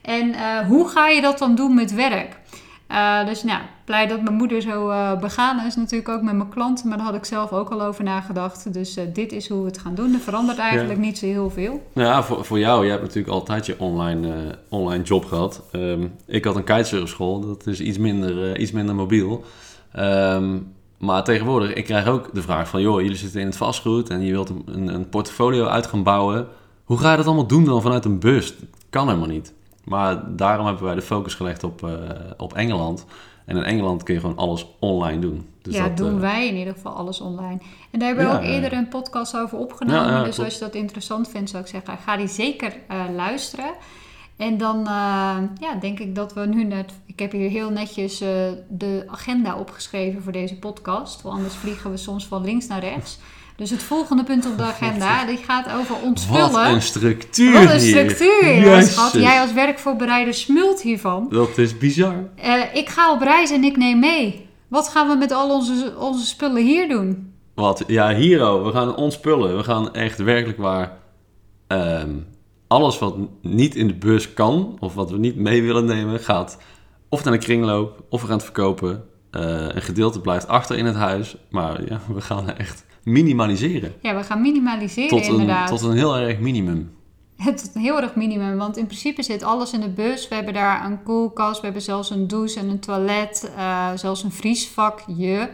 En 0.02 0.34
eh, 0.34 0.66
hoe 0.66 0.88
ga 0.88 1.08
je 1.08 1.20
dat 1.20 1.38
dan 1.38 1.54
doen 1.54 1.74
met 1.74 1.94
werk? 1.94 2.36
Eh, 2.88 3.26
dus 3.26 3.42
nou, 3.42 3.60
blij 3.84 4.06
dat 4.06 4.22
mijn 4.22 4.36
moeder 4.36 4.62
zo 4.62 4.88
eh, 4.88 5.18
begaan 5.18 5.66
is 5.66 5.76
natuurlijk 5.76 6.08
ook 6.08 6.22
met 6.22 6.34
mijn 6.34 6.48
klanten. 6.48 6.88
Maar 6.88 6.96
daar 6.96 7.06
had 7.06 7.14
ik 7.14 7.24
zelf 7.24 7.52
ook 7.52 7.68
al 7.70 7.82
over 7.82 8.04
nagedacht. 8.04 8.72
Dus 8.72 8.96
eh, 8.96 9.04
dit 9.12 9.32
is 9.32 9.48
hoe 9.48 9.60
we 9.60 9.66
het 9.66 9.78
gaan 9.78 9.94
doen. 9.94 10.14
Er 10.14 10.20
verandert 10.20 10.58
eigenlijk 10.58 10.98
niet 10.98 11.18
zo 11.18 11.26
heel 11.26 11.50
veel. 11.50 11.82
Nou 11.92 12.08
ja, 12.08 12.22
voor, 12.22 12.44
voor 12.44 12.58
jou, 12.58 12.84
je 12.84 12.90
hebt 12.90 13.02
natuurlijk 13.02 13.34
altijd 13.34 13.66
je 13.66 13.78
online, 13.78 14.58
online 14.68 15.04
job 15.04 15.24
gehad. 15.24 15.62
Ehm, 15.72 16.06
ik 16.26 16.44
had 16.44 16.56
een 16.56 16.64
kitesurfschool, 16.64 17.40
dat 17.40 17.66
is 17.66 17.80
iets 17.80 17.98
minder, 17.98 18.58
iets 18.58 18.72
minder 18.72 18.94
mobiel. 18.94 19.44
Ehm, 19.92 20.58
maar 20.98 21.24
tegenwoordig, 21.24 21.72
ik 21.72 21.84
krijg 21.84 22.06
ook 22.06 22.34
de 22.34 22.42
vraag 22.42 22.68
van... 22.68 22.80
joh, 22.80 23.00
jullie 23.00 23.16
zitten 23.16 23.40
in 23.40 23.46
het 23.46 23.56
vastgoed 23.56 24.10
en 24.10 24.20
je 24.20 24.32
wilt 24.32 24.48
een, 24.48 24.62
een, 24.66 24.94
een 24.94 25.08
portfolio 25.08 25.66
uit 25.66 25.86
gaan 25.86 26.02
bouwen. 26.02 26.46
Hoe 26.84 26.98
ga 26.98 27.10
je 27.10 27.16
dat 27.16 27.26
allemaal 27.26 27.46
doen 27.46 27.64
dan 27.64 27.82
vanuit 27.82 28.04
een 28.04 28.18
bus? 28.18 28.58
Dat 28.58 28.68
kan 28.90 29.06
helemaal 29.06 29.28
niet. 29.28 29.52
Maar 29.88 30.36
daarom 30.36 30.66
hebben 30.66 30.84
wij 30.84 30.94
de 30.94 31.02
focus 31.02 31.34
gelegd 31.34 31.64
op, 31.64 31.82
eh, 31.82 31.90
op 32.36 32.54
Engeland. 32.54 33.04
En 33.44 33.56
in 33.56 33.62
Engeland 33.62 34.02
kun 34.02 34.14
je 34.14 34.20
gewoon 34.20 34.36
alles 34.36 34.66
online 34.78 35.18
doen. 35.18 35.48
Dus 35.62 35.74
ja, 35.74 35.88
dat, 35.88 35.96
doen 35.96 36.14
eh, 36.14 36.20
wij 36.20 36.48
in 36.48 36.56
ieder 36.56 36.74
geval 36.74 36.92
alles 36.92 37.20
online. 37.20 37.58
En 37.90 37.98
daar 37.98 38.08
hebben 38.08 38.26
we 38.26 38.30
Ja, 38.30 38.36
ook 38.36 38.44
eerder 38.44 38.72
een 38.72 38.88
podcast 38.88 39.36
over 39.36 39.58
opgenomen. 39.58 40.10
Ja, 40.10 40.18
ja, 40.18 40.24
dus 40.24 40.40
als 40.40 40.54
je 40.54 40.60
dat 40.60 40.74
interessant 40.74 41.28
vindt, 41.28 41.50
zou 41.50 41.62
ik 41.62 41.68
zeggen, 41.68 41.98
ga 41.98 42.16
die 42.16 42.28
zeker 42.28 42.72
eh, 42.88 43.04
luisteren. 43.14 43.70
En 44.36 44.58
dan 44.58 44.84
ja, 45.60 45.74
denk 45.80 45.98
ik 45.98 46.14
dat 46.14 46.34
we 46.34 46.46
nu 46.46 46.64
net... 46.64 46.92
Ik 47.06 47.18
heb 47.18 47.32
hier 47.32 47.50
heel 47.50 47.70
netjes 47.70 48.18
de 48.68 49.04
agenda 49.06 49.58
opgeschreven 49.58 50.22
voor 50.22 50.32
deze 50.32 50.58
podcast. 50.58 51.22
Want 51.22 51.36
anders 51.36 51.54
vliegen 51.54 51.90
we 51.90 51.96
soms 51.96 52.26
van 52.26 52.44
links 52.44 52.66
naar 52.66 52.80
rechts. 52.80 53.18
Dus 53.58 53.70
het 53.70 53.82
volgende 53.82 54.24
punt 54.24 54.46
op 54.46 54.56
de 54.56 54.62
agenda, 54.74 55.26
die 55.26 55.36
gaat 55.36 55.72
over 55.78 55.96
ontspullen. 56.04 56.52
Wat 56.52 56.66
een 56.66 56.82
structuur 56.82 57.52
Wat 57.52 57.62
een 57.72 57.80
hier. 57.80 57.88
structuur, 57.88 58.54
ja, 58.54 58.60
Jezus. 58.60 58.92
schat. 58.92 59.12
Jij 59.12 59.40
als 59.40 59.52
werkvoorbereider 59.52 60.34
smult 60.34 60.82
hiervan. 60.82 61.26
Dat 61.30 61.58
is 61.58 61.78
bizar. 61.78 62.14
Eh, 62.34 62.74
ik 62.74 62.88
ga 62.88 63.12
op 63.12 63.20
reis 63.20 63.50
en 63.50 63.64
ik 63.64 63.76
neem 63.76 63.98
mee. 63.98 64.46
Wat 64.68 64.88
gaan 64.88 65.08
we 65.08 65.14
met 65.16 65.32
al 65.32 65.50
onze, 65.54 65.94
onze 65.98 66.26
spullen 66.26 66.62
hier 66.62 66.88
doen? 66.88 67.32
Wat? 67.54 67.84
Ja, 67.86 68.08
Hero. 68.08 68.64
We 68.64 68.72
gaan 68.72 68.96
ontspullen. 68.96 69.56
We 69.56 69.64
gaan 69.64 69.94
echt 69.94 70.18
werkelijk 70.18 70.58
waar... 70.58 70.92
ehm, 71.66 72.10
alles 72.66 72.98
wat 72.98 73.16
niet 73.42 73.74
in 73.74 73.86
de 73.86 73.94
bus 73.94 74.32
kan, 74.32 74.76
of 74.80 74.94
wat 74.94 75.10
we 75.10 75.18
niet 75.18 75.36
mee 75.36 75.62
willen 75.62 75.84
nemen, 75.84 76.20
gaat 76.20 76.58
of 77.08 77.24
naar 77.24 77.32
de 77.32 77.38
kringloop, 77.38 78.02
of 78.10 78.20
we 78.20 78.26
gaan 78.26 78.36
het 78.36 78.44
verkopen. 78.44 79.04
Eh, 79.30 79.42
een 79.68 79.82
gedeelte 79.82 80.20
blijft 80.20 80.48
achter 80.48 80.76
in 80.76 80.86
het 80.86 80.96
huis. 80.96 81.36
Maar 81.50 81.84
ja, 81.88 82.00
we 82.14 82.20
gaan 82.20 82.50
echt 82.56 82.84
minimaliseren. 83.08 83.94
Ja, 84.02 84.16
we 84.16 84.22
gaan 84.22 84.40
minimaliseren 84.40 85.08
Tot 85.08 85.26
een, 85.26 85.32
inderdaad. 85.32 85.68
tot 85.68 85.82
een 85.82 85.96
heel 85.96 86.16
erg 86.16 86.38
minimum. 86.38 86.96
Een 87.74 87.80
heel 87.80 88.00
erg 88.00 88.14
minimum, 88.14 88.56
want 88.56 88.76
in 88.76 88.86
principe 88.86 89.22
zit 89.22 89.42
alles 89.42 89.72
in 89.72 89.80
de 89.80 89.88
bus. 89.88 90.28
We 90.28 90.34
hebben 90.34 90.54
daar 90.54 90.84
een 90.84 91.02
koelkast, 91.02 91.58
we 91.58 91.64
hebben 91.64 91.82
zelfs 91.82 92.10
een 92.10 92.28
douche 92.28 92.58
en 92.60 92.68
een 92.68 92.80
toilet, 92.80 93.52
eh, 93.56 93.88
zelfs 93.94 94.22
een 94.22 94.32
vriesvakje. 94.32 95.50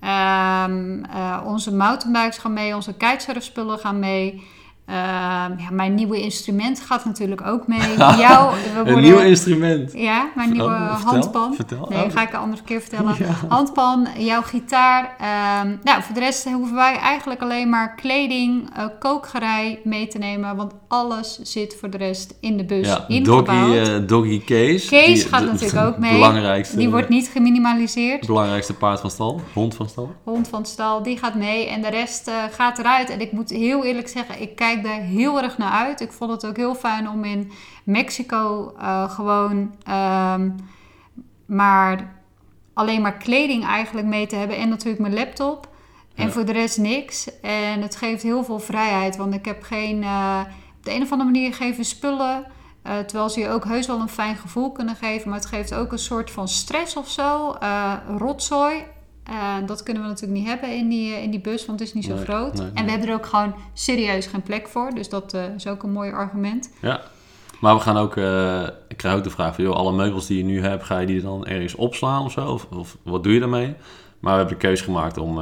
Eh, 0.00 1.40
onze 1.46 1.74
mountainbikes 1.74 2.38
gaan 2.38 2.52
mee, 2.52 2.74
onze 2.74 2.94
kitesurfspullen 2.94 3.78
gaan 3.78 3.98
mee. 3.98 4.42
Ehm, 4.90 5.58
ja, 5.58 5.70
mijn 5.70 5.94
nieuwe 5.94 6.20
instrument 6.20 6.80
gaat 6.80 7.04
natuurlijk 7.04 7.46
ook 7.46 7.66
mee. 7.66 7.78
Jouw, 7.98 8.50
we 8.50 8.56
Een 8.76 8.84
worden- 8.84 9.00
nieuw 9.02 9.18
instrument. 9.18 9.92
Ja, 9.92 10.30
mijn 10.34 10.50
nieuwe 10.52 10.70
vertel, 10.90 11.10
handpan. 11.12 11.54
vertel. 11.54 11.86
Nee, 11.88 12.04
Oh. 12.04 12.12
ga 12.12 12.22
ik 12.22 12.32
een 12.32 12.38
andere 12.38 12.62
keer 12.62 12.80
vertellen. 12.80 13.14
Ja. 13.18 13.26
Handpan, 13.48 14.06
jouw 14.18 14.42
gitaar. 14.42 15.14
ehm, 15.18 15.76
nou, 15.82 16.02
voor 16.02 16.14
de 16.14 16.20
rest 16.20 16.44
hoeven 16.52 16.74
wij 16.76 16.96
eigenlijk 16.96 17.42
alleen 17.42 17.68
maar 17.68 17.94
kleding, 17.94 18.68
kookgerei 18.98 19.78
mee 19.84 20.06
te 20.06 20.18
nemen. 20.18 20.56
Want 20.56 20.72
alles 20.88 21.38
zit 21.42 21.76
voor 21.80 21.90
de 21.90 21.96
rest 21.96 22.34
in 22.40 22.56
de 22.56 22.64
bus 22.64 22.86
Ja, 22.86 23.04
ingebouwd. 23.08 23.46
doggy, 23.46 23.76
eh, 23.76 24.06
doggy 24.06 24.44
Kees. 24.44 24.88
Kees 24.88 25.24
gaat 25.24 25.40
de- 25.40 25.46
natuurlijk 25.46 25.86
ook 25.86 25.98
mee. 25.98 26.12
Belangrijkste, 26.12 26.76
Die 26.76 26.90
wordt 26.90 27.08
niet 27.08 27.28
geminimaliseerd. 27.28 28.26
belangrijkste 28.26 28.74
paard 28.74 29.00
van 29.00 29.10
stal. 29.10 29.40
Hond 29.52 29.74
van 29.74 29.88
stal. 29.88 30.14
Hond 30.24 30.48
van 30.48 30.66
stal, 30.66 31.02
die 31.02 31.18
gaat 31.18 31.34
mee. 31.34 31.66
En 31.68 31.82
de 31.82 31.90
rest 31.90 32.28
eh, 32.28 32.34
gaat 32.52 32.78
eruit. 32.78 33.10
En 33.10 33.20
ik 33.20 33.32
moet 33.32 33.50
heel 33.50 33.84
eerlijk 33.84 34.08
zeggen, 34.08 34.40
ik 34.42 34.56
kijk 34.56 34.79
daar 34.82 35.00
heel 35.00 35.42
erg 35.42 35.58
naar 35.58 35.72
uit. 35.72 36.00
Ik 36.00 36.12
vond 36.12 36.30
het 36.30 36.46
ook 36.46 36.56
heel 36.56 36.74
fijn 36.74 37.08
om 37.08 37.24
in 37.24 37.50
Mexico 37.84 38.74
eh, 38.78 39.10
gewoon 39.10 39.74
ehm, 39.82 40.50
maar 41.46 42.14
alleen 42.74 43.00
maar 43.02 43.16
kleding 43.16 43.64
eigenlijk 43.64 44.06
mee 44.06 44.26
te 44.26 44.36
hebben. 44.36 44.56
En 44.56 44.68
natuurlijk 44.68 45.00
mijn 45.02 45.14
laptop. 45.14 45.68
En 46.14 46.26
Ja. 46.26 46.32
voor 46.32 46.44
de 46.44 46.52
rest 46.52 46.78
niks. 46.78 47.40
En 47.40 47.82
het 47.82 47.96
geeft 47.96 48.22
heel 48.22 48.44
veel 48.44 48.58
vrijheid. 48.58 49.16
Want 49.16 49.34
ik 49.34 49.44
heb 49.44 49.62
geen... 49.62 50.02
eh, 50.02 50.40
op 50.78 50.84
de 50.84 50.94
een 50.94 51.02
of 51.02 51.12
andere 51.12 51.30
manier 51.30 51.54
geven 51.54 51.84
spullen... 51.84 52.44
eh, 52.82 52.98
terwijl 52.98 53.28
ze 53.30 53.40
je 53.40 53.48
ook 53.48 53.64
heus 53.64 53.86
wel 53.86 54.00
een 54.00 54.08
fijn 54.08 54.36
gevoel 54.36 54.72
kunnen 54.72 54.96
geven. 54.96 55.28
Maar 55.30 55.38
het 55.38 55.48
geeft 55.48 55.74
ook 55.74 55.92
een 55.92 55.98
soort 55.98 56.30
van 56.30 56.48
stress 56.48 56.96
of 56.96 57.08
zo. 57.08 57.56
rotzooi. 58.18 58.84
Eh, 59.22 59.56
dat 59.66 59.82
kunnen 59.82 60.02
we 60.02 60.08
natuurlijk 60.08 60.38
niet 60.40 60.48
hebben 60.48 60.76
in 60.76 60.88
die, 60.88 61.14
eh, 61.14 61.22
in 61.22 61.30
die 61.30 61.40
bus, 61.40 61.66
want 61.66 61.78
het 61.78 61.88
is 61.88 61.94
niet 61.94 62.04
zo 62.04 62.14
Nee, 62.14 62.24
groot. 62.24 62.54
nee, 62.54 62.70
En 62.74 62.84
we 62.84 62.90
hebben 62.90 63.08
er 63.08 63.14
ook 63.14 63.26
gewoon 63.26 63.54
serieus 63.72 64.26
geen 64.26 64.42
plek 64.42 64.68
voor. 64.68 64.90
Dus 64.90 65.08
dat 65.08 65.34
eh, 65.34 65.54
is 65.56 65.66
ook 65.66 65.82
een 65.82 65.92
mooi 65.92 66.10
argument. 66.10 66.72
Ja. 66.80 67.00
Maar 67.60 67.74
we 67.74 67.80
gaan 67.80 67.96
ook, 67.96 68.16
ik 68.88 68.96
krijg 68.96 69.16
ook 69.16 69.24
de 69.24 69.30
vraag 69.30 69.54
van, 69.54 69.64
joh, 69.64 69.74
alle 69.74 69.92
meubels 69.92 70.26
die 70.26 70.38
je 70.38 70.44
nu 70.44 70.62
hebt, 70.62 70.84
ga 70.84 70.98
je 70.98 71.06
die 71.06 71.22
dan 71.22 71.46
ergens 71.46 71.74
opslaan 71.74 72.24
of 72.24 72.32
zo? 72.32 72.46
Of, 72.46 72.66
of 72.70 72.96
wat 73.02 73.22
doe 73.22 73.32
je 73.32 73.40
daarmee? 73.40 73.74
Maar 74.20 74.32
we 74.32 74.38
hebben 74.38 74.58
de 74.58 74.66
keuze 74.66 74.84
gemaakt 74.84 75.18
om, 75.18 75.40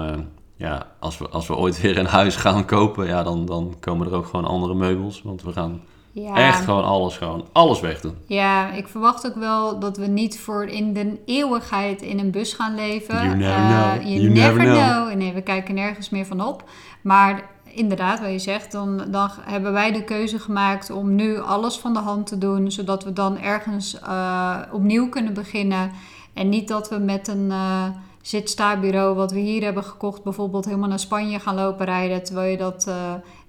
ja, 0.57 0.87
als 0.99 1.19
we, 1.19 1.29
als 1.29 1.47
we 1.47 1.57
ooit 1.57 1.81
weer 1.83 1.99
een 1.99 2.07
huis 2.07 2.37
gaan 2.37 2.65
kopen, 2.65 3.07
ja, 3.07 3.23
dan, 3.23 3.47
dan 3.47 3.77
komen 3.81 4.07
er 4.07 4.15
ook 4.15 4.27
gewoon 4.27 4.45
andere 4.45 4.75
meubels. 4.75 5.23
Want 5.23 5.43
we 5.43 5.53
gaan 5.53 5.81
Ja, 6.13 6.35
echt 6.37 6.65
gewoon 6.65 6.85
alles, 6.85 7.17
gewoon 7.17 7.47
alles 7.53 7.81
wegdoen. 7.81 8.15
ja, 8.27 8.71
ik 8.73 8.89
verwacht 8.89 9.27
ook 9.27 9.35
wel 9.35 9.79
dat 9.79 9.97
we 9.97 10.07
niet 10.07 10.41
voor 10.41 10.65
in 10.65 10.93
de 10.93 11.19
eeuwigheid 11.25 12.03
in 12.03 12.19
een 12.19 12.31
bus 12.31 12.53
gaan 12.53 12.75
leven. 12.75 13.15
You 13.25 13.37
never 13.37 13.55
Eh, 13.55 13.69
know. 13.93 14.03
you, 14.03 14.15
You 14.21 14.29
never, 14.29 14.63
never 14.63 14.75
know. 14.83 15.07
know. 15.07 15.15
Nee, 15.19 15.33
we 15.33 15.43
kijken 15.43 15.75
nergens 15.75 16.11
meer 16.11 16.27
van 16.27 16.41
op. 16.47 16.65
Maar 17.03 17.43
inderdaad, 17.65 18.21
wat 18.21 18.31
je 18.31 18.39
zegt, 18.39 18.73
dan, 18.73 19.03
dan 19.11 19.31
hebben 19.41 19.73
wij 19.73 19.93
de 19.93 20.05
keuze 20.05 20.39
gemaakt 20.39 20.91
om 20.91 21.15
nu 21.15 21.41
alles 21.41 21.77
van 21.79 21.93
de 21.93 21.99
hand 22.01 22.27
te 22.27 22.39
doen. 22.39 22.71
Zodat 22.71 23.05
we 23.05 23.13
dan 23.13 23.39
ergens 23.39 23.99
eh, 24.01 24.57
opnieuw 24.73 25.09
kunnen 25.09 25.35
beginnen. 25.35 25.91
En 26.35 26.49
niet 26.49 26.69
dat 26.69 26.89
we 26.89 26.99
met 26.99 27.29
een 27.29 27.51
eh 27.51 27.85
zit-sta-bureau 28.23 29.15
wat 29.15 29.33
we 29.33 29.39
hier 29.39 29.63
hebben 29.65 29.85
gekocht, 29.85 30.23
bijvoorbeeld 30.23 30.65
helemaal 30.65 30.89
naar 30.89 30.99
Spanje 30.99 31.39
gaan 31.39 31.55
lopen 31.55 31.87
rijden. 31.87 32.25
Terwijl 32.25 32.51
je 32.51 32.57
dat 32.57 32.91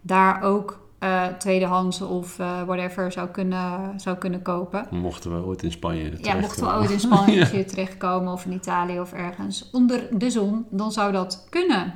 daar 0.01 0.41
ook 0.43 0.79
eh, 0.99 1.25
tweedehands 1.27 2.01
of 2.01 2.39
eh, 2.39 2.61
whatever 2.63 3.11
zou 3.11 3.27
kunnen, 3.29 3.99
zou 3.99 4.17
kunnen 4.17 4.41
kopen. 4.41 4.87
Mochten 4.91 5.35
we 5.35 5.45
ooit 5.47 5.63
in 5.63 5.71
Spanje 5.71 6.03
Ja, 6.03 6.09
terechtkomen. 6.09 6.41
mochten 6.41 6.65
we 6.67 6.73
ooit 6.73 6.89
in 6.89 6.99
Spanje 6.99 7.35
Ja. 7.57 7.63
terechtkomen 7.63 8.33
of 8.33 8.45
in 8.45 8.51
Italië 8.51 8.99
of 8.99 9.13
ergens 9.13 9.69
onder 9.71 10.07
de 10.11 10.29
zon, 10.29 10.65
dan 10.69 10.91
zou 10.91 11.11
dat 11.11 11.47
kunnen. 11.49 11.93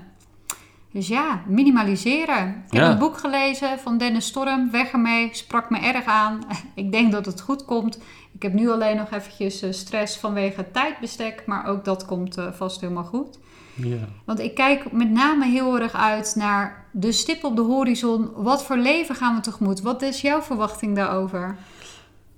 Dus 0.92 1.08
ja, 1.08 1.42
minimaliseren. 1.48 2.48
Ik 2.66 2.74
heb 2.74 2.82
Ja. 2.82 2.92
een 2.92 2.98
boek 2.98 3.18
gelezen 3.18 3.80
van 3.80 3.98
Dennis 3.98 4.26
Storm, 4.26 4.72
Weg 4.72 4.92
ermee, 4.92 5.30
sprak 5.32 5.70
me 5.70 5.80
erg 5.80 6.06
aan. 6.06 6.40
Ik 6.76 6.92
denk 6.92 7.12
dat 7.12 7.26
het 7.26 7.42
goed 7.42 7.66
komt. 7.66 8.00
Ik 8.34 8.42
heb 8.42 8.54
nu 8.54 8.70
alleen 8.70 8.96
nog 8.98 9.12
eventjes 9.12 9.62
eh, 9.62 9.72
stress 9.72 10.18
vanwege 10.18 10.58
het 10.58 10.74
tijdbestek, 10.74 11.44
maar 11.46 11.66
ook 11.68 11.86
dat 11.86 12.06
komt 12.06 12.38
vast 12.52 12.82
helemaal 12.82 13.04
goed. 13.04 13.40
Ja. 13.76 14.08
Want 14.26 14.40
ik 14.40 14.56
kijk 14.56 14.92
met 14.92 15.10
name 15.12 15.46
heel 15.46 15.80
erg 15.80 15.94
uit 15.94 16.34
naar 16.38 16.86
de 16.92 17.12
stip 17.12 17.44
op 17.44 17.56
de 17.56 17.62
horizon. 17.62 18.30
Wat 18.36 18.64
voor 18.64 18.78
leven 18.78 19.16
gaan 19.16 19.36
we 19.36 19.42
tegemoet? 19.42 19.82
Wat 19.82 20.02
is 20.02 20.22
jouw 20.22 20.42
verwachting 20.42 20.96
daarover? 20.96 21.58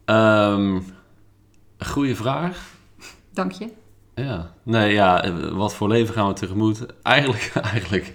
Ehm, 0.06 0.80
goeie 1.80 2.15
vraag. 2.15 2.74
Dank 3.34 3.52
je. 3.52 3.67
Ja, 4.15 4.52
nee, 4.63 4.93
ja, 4.93 5.32
wat 5.54 5.74
voor 5.76 5.88
leven 5.88 6.13
gaan 6.13 6.28
we 6.28 6.34
tegemoet? 6.34 6.86
Eigenlijk, 7.02 7.52
eigenlijk 7.71 8.13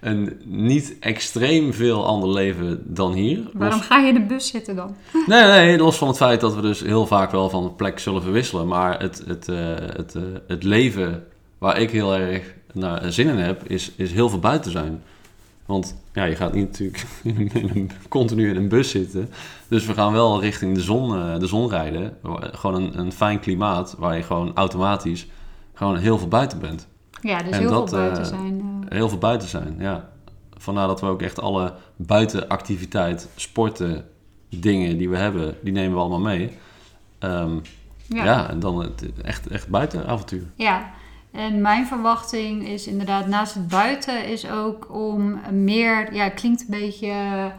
een 0.00 0.40
niet 0.44 0.96
extreem 1.00 1.72
veel 1.72 2.06
ander 2.06 2.28
leven 2.28 2.94
dan 2.94 3.12
hier. 3.12 3.48
Waarom 3.52 3.78
Los- 3.78 3.86
ga 3.86 3.98
je 3.98 4.08
in 4.08 4.14
de 4.14 4.20
bus 4.26 4.46
zitten 4.48 4.76
dan? 4.76 4.96
Nee, 5.26 5.42
nee, 5.44 5.78
los 5.78 5.96
van 5.98 6.08
het 6.08 6.16
feit 6.16 6.40
dat 6.40 6.54
we 6.54 6.60
dus 6.60 6.80
heel 6.80 7.06
vaak 7.06 7.30
wel 7.30 7.50
van 7.50 7.74
plek 7.76 7.98
zullen 7.98 8.22
verwisselen. 8.22 8.66
Maar 8.66 9.00
het, 9.00 9.22
het, 9.26 9.48
eh, 9.48 9.74
het, 9.76 10.14
eh, 10.14 10.22
het 10.46 10.62
leven 10.62 11.26
waar 11.58 11.78
ik 11.80 11.90
heel 11.90 12.14
erg 12.16 12.54
naar 12.72 13.12
zin 13.12 13.28
in 13.28 13.36
heb, 13.36 13.64
is, 13.68 13.92
is 13.96 14.12
heel 14.12 14.28
veel 14.28 14.38
buiten 14.38 14.70
zijn. 14.70 15.02
Want 15.66 15.96
ja, 16.12 16.24
je 16.24 16.36
gaat 16.36 16.52
niet 16.52 16.66
natuurlijk 16.66 17.06
in 17.22 17.36
een, 17.40 17.52
in 17.52 17.70
een- 17.74 17.90
continu 18.08 18.48
in 18.48 18.56
een 18.56 18.68
bus 18.68 18.90
zitten. 18.90 19.30
Dus 19.68 19.86
we 19.86 19.92
gaan 19.94 20.12
wel 20.12 20.40
richting 20.40 20.74
de 20.74 20.80
zon, 20.82 21.14
eh, 21.16 21.38
de 21.38 21.46
zon 21.46 21.68
rijden. 21.68 22.16
Gewoon 22.40 22.82
een, 22.82 22.98
een 22.98 23.12
fijn 23.12 23.40
klimaat 23.40 23.94
waar 23.98 24.16
je 24.16 24.22
gewoon 24.22 24.54
automatisch 24.54 25.26
gewoon 25.74 25.96
heel 25.96 26.18
veel 26.18 26.28
buiten 26.28 26.58
bent. 26.58 26.88
Ja, 27.20 27.42
dus 27.42 27.52
En 27.52 27.58
heel 27.60 27.70
dat, 27.70 27.88
veel 27.88 27.98
buiten 27.98 28.22
eh, 28.22 28.28
zijn. 28.28 28.60
eh. 28.88 28.96
Heel 28.96 29.08
veel 29.08 29.18
buiten 29.18 29.48
zijn, 29.48 29.76
ja. 29.78 30.08
Vandaar 30.58 30.86
dat 30.86 31.00
we 31.00 31.06
ook 31.06 31.22
echt 31.22 31.40
alle 31.40 31.72
buitenactiviteit, 31.96 33.28
sporten, 33.36 34.04
dingen 34.48 34.98
die 34.98 35.08
we 35.08 35.16
hebben, 35.16 35.54
die 35.62 35.72
nemen 35.72 35.92
we 35.94 35.98
allemaal 36.00 36.20
mee. 36.20 36.50
Ehm, 37.18 37.54
ja. 38.06 38.24
ja. 38.24 38.50
en 38.50 38.60
dan 38.60 38.78
het 38.80 39.04
echt, 39.22 39.46
echt 39.46 39.68
buitenavontuur. 39.68 40.42
ja. 40.56 40.90
En 41.36 41.60
mijn 41.60 41.86
verwachting 41.86 42.68
is 42.68 42.86
inderdaad 42.86 43.26
naast 43.26 43.54
het 43.54 43.68
buiten 43.68 44.26
is 44.26 44.50
ook 44.50 44.94
om 44.94 45.40
meer, 45.64 46.14
ja, 46.14 46.28
klinkt 46.28 46.60
een 46.60 46.66
beetje 46.68 47.52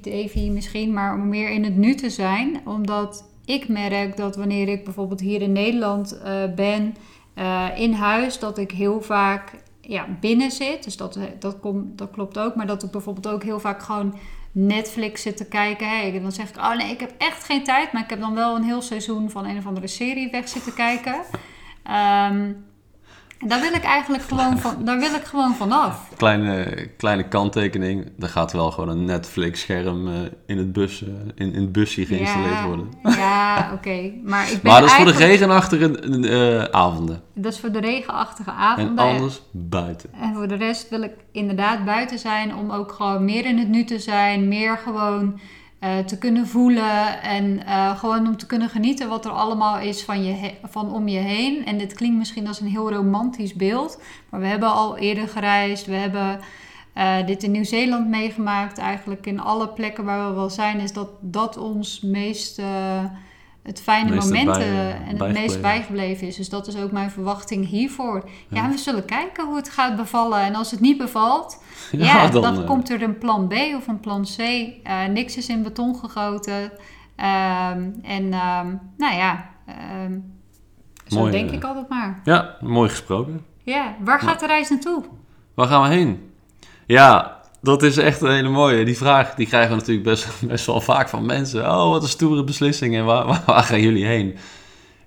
tevy 0.00 0.48
misschien, 0.48 0.92
maar 0.92 1.14
om 1.14 1.28
meer 1.28 1.50
in 1.50 1.64
het 1.64 1.76
nu 1.76 1.94
te 1.94 2.10
zijn. 2.10 2.60
Omdat 2.64 3.24
ik 3.44 3.68
merk 3.68 4.16
dat 4.16 4.36
wanneer 4.36 4.68
ik 4.68 4.84
bijvoorbeeld 4.84 5.20
hier 5.20 5.42
in 5.42 5.52
Nederland 5.52 6.18
eh, 6.18 6.54
ben, 6.54 6.94
eh, 7.34 7.66
in 7.76 7.92
huis, 7.92 8.38
dat 8.38 8.58
ik 8.58 8.70
heel 8.70 9.02
vaak 9.02 9.52
ja, 9.80 10.06
binnen 10.20 10.50
zit. 10.50 10.84
Dus 10.84 10.96
dat, 10.96 11.18
dat, 11.38 11.60
komt, 11.60 11.98
dat 11.98 12.10
klopt 12.10 12.38
ook. 12.38 12.54
Maar 12.54 12.66
dat 12.66 12.82
ik 12.82 12.90
bijvoorbeeld 12.90 13.28
ook 13.28 13.42
heel 13.42 13.60
vaak 13.60 13.82
gewoon 13.82 14.14
Netflix 14.52 15.22
zit 15.22 15.36
te 15.36 15.48
kijken. 15.48 16.02
En 16.02 16.22
dan 16.22 16.32
zeg 16.32 16.48
ik, 16.48 16.56
oh 16.56 16.76
nee, 16.76 16.90
ik 16.90 17.00
heb 17.00 17.14
echt 17.18 17.44
geen 17.44 17.64
tijd. 17.64 17.92
Maar 17.92 18.02
ik 18.02 18.10
heb 18.10 18.20
dan 18.20 18.34
wel 18.34 18.56
een 18.56 18.64
heel 18.64 18.82
seizoen 18.82 19.30
van 19.30 19.46
een 19.46 19.58
of 19.58 19.66
andere 19.66 19.86
serie 19.86 20.30
weg 20.30 20.48
zitten 20.48 20.74
kijken. 20.74 21.14
Ehm, 21.86 22.52
daar 23.38 23.60
wil 23.60 23.72
ik 23.72 23.82
eigenlijk 23.82 24.22
gewoon 24.22 24.58
van, 24.58 24.84
daar 24.84 24.98
wil 24.98 25.14
ik 25.14 25.24
gewoon 25.24 25.54
vanaf. 25.54 26.08
Kleine, 26.16 26.86
kleine 26.96 27.28
kanttekening. 27.28 28.12
Er 28.18 28.28
gaat 28.28 28.52
wel 28.52 28.70
gewoon 28.70 28.88
een 28.88 29.04
Netflix-scherm 29.04 30.08
uh, 30.08 30.14
in, 30.46 30.58
het 30.58 30.72
bus, 30.72 31.02
uh, 31.02 31.08
in, 31.34 31.52
in 31.52 31.60
het 31.60 31.72
busje 31.72 32.06
geïnstalleerd 32.06 32.52
ja, 32.52 32.66
worden. 32.66 32.88
Ja, 33.02 33.70
oké. 33.74 34.12
Maar, 34.24 34.50
ik 34.50 34.62
ben 34.62 34.72
maar 34.72 34.80
dat 34.80 34.90
is 34.90 34.96
voor 34.96 35.04
de 35.04 35.12
regenachtige 35.12 36.06
uh, 36.08 36.62
avonden. 36.62 37.22
Dat 37.34 37.52
is 37.52 37.60
voor 37.60 37.72
de 37.72 37.80
regenachtige 37.80 38.50
En 38.50 38.56
avonden. 38.56 39.04
anders 39.04 39.42
buiten. 39.50 40.10
En 40.20 40.34
voor 40.34 40.48
de 40.48 40.56
rest 40.56 40.88
wil 40.88 41.02
ik 41.02 41.14
inderdaad 41.32 41.84
buiten 41.84 42.18
zijn 42.18 42.54
om 42.54 42.70
ook 42.70 42.92
gewoon 42.92 43.24
meer 43.24 43.46
in 43.46 43.58
het 43.58 43.68
nu 43.68 43.84
te 43.84 43.98
zijn. 43.98 44.48
Meer 44.48 44.78
gewoon 44.78 45.40
eh, 45.78 45.98
te 45.98 46.18
kunnen 46.18 46.46
voelen 46.46 47.22
en 47.22 47.66
eh, 47.66 47.98
gewoon 47.98 48.26
om 48.26 48.36
te 48.36 48.46
kunnen 48.46 48.68
genieten 48.68 49.08
wat 49.08 49.24
er 49.24 49.30
allemaal 49.30 49.78
is 49.78 50.04
van, 50.04 50.24
je 50.24 50.54
van 50.62 50.92
om 50.92 51.08
je 51.08 51.18
heen. 51.18 51.64
En 51.64 51.78
dit 51.78 51.94
klinkt 51.94 52.18
misschien 52.18 52.46
als 52.46 52.60
een 52.60 52.66
heel 52.66 52.92
romantisch 52.92 53.54
beeld, 53.54 54.00
maar 54.30 54.40
we 54.40 54.46
hebben 54.46 54.72
al 54.72 54.96
eerder 54.96 55.28
gereisd. 55.28 55.86
We 55.86 55.94
hebben 55.94 56.40
eh, 56.92 57.26
dit 57.26 57.42
in 57.42 57.50
Nieuw-Zeeland 57.50 58.08
meegemaakt. 58.08 58.78
Eigenlijk 58.78 59.26
in 59.26 59.40
alle 59.40 59.68
plekken 59.68 60.04
waar 60.04 60.28
we 60.28 60.34
wel 60.34 60.50
zijn, 60.50 60.80
is 60.80 60.92
dat 60.92 61.08
dat 61.20 61.56
ons 61.56 62.00
meest... 62.00 62.60
eh, 63.66 63.72
het 63.72 63.82
fijne 63.82 64.14
momenten 64.14 64.58
bij- 64.58 64.68
en 64.68 64.92
het 64.92 65.18
bijgebleven. 65.18 65.32
meest 65.42 65.60
bijgebleven 65.60 66.26
is. 66.26 66.36
Dus 66.36 66.48
dat 66.48 66.66
is 66.66 66.76
ook 66.76 66.90
mijn 66.92 67.10
verwachting 67.10 67.66
hiervoor. 67.68 68.24
Ja, 68.48 68.62
Ja. 68.64 68.70
we 68.70 68.76
zullen 68.78 69.04
kijken 69.04 69.46
hoe 69.46 69.56
het 69.56 69.68
gaat 69.70 69.96
bevallen. 69.96 70.40
En 70.40 70.54
als 70.54 70.70
het 70.70 70.80
niet 70.80 70.98
bevalt, 70.98 71.62
ja, 71.92 72.04
Ja, 72.04 72.28
dan, 72.28 72.42
dan, 72.42 72.60
eh, 72.60 72.66
komt 72.66 72.90
er 72.90 73.02
een 73.02 73.18
plan 73.18 73.48
B 73.48 73.52
of 73.76 73.86
een 73.86 74.00
plan 74.00 74.22
C. 74.36 74.38
Eh, 74.38 75.04
niks 75.10 75.36
is 75.36 75.48
in 75.48 75.62
beton 75.62 75.96
gegoten. 75.96 76.72
Ehm, 77.16 77.88
en 78.02 78.32
ehm, 78.32 78.74
nou 78.96 79.14
ja, 79.14 79.44
ehm, 79.66 80.18
zo 81.06 81.18
Mooi, 81.18 81.30
denk 81.32 81.48
eh. 81.50 81.54
ik 81.56 81.64
altijd 81.64 81.88
maar. 81.88 82.20
Ja, 82.24 82.56
mooi 82.60 82.88
gesproken. 82.88 83.44
Ja, 83.62 83.94
waar 84.04 84.20
gaat 84.20 84.40
de 84.40 84.46
reis 84.46 84.68
naartoe? 84.70 85.04
Waar 85.54 85.66
gaan 85.66 85.82
we 85.82 85.88
heen? 85.88 86.30
Ja, 86.86 87.35
dat 87.66 87.82
is 87.82 87.96
echt 87.96 88.20
een 88.20 88.30
hele 88.30 88.48
mooie. 88.48 88.84
Die 88.84 88.96
vraag 88.96 89.34
die 89.34 89.46
krijgen 89.46 89.70
we 89.70 89.76
natuurlijk 89.76 90.06
best, 90.06 90.26
best 90.48 90.66
wel 90.66 90.80
vaak 90.80 91.08
van 91.08 91.26
mensen. 91.26 91.60
Oh, 91.60 91.90
wat 91.90 92.02
een 92.02 92.08
stoere 92.08 92.44
beslissing 92.44 92.96
en 92.96 93.04
waar, 93.04 93.26
waar, 93.30 93.42
waar 93.46 93.62
gaan 93.62 93.80
jullie 93.80 94.06
heen? 94.06 94.36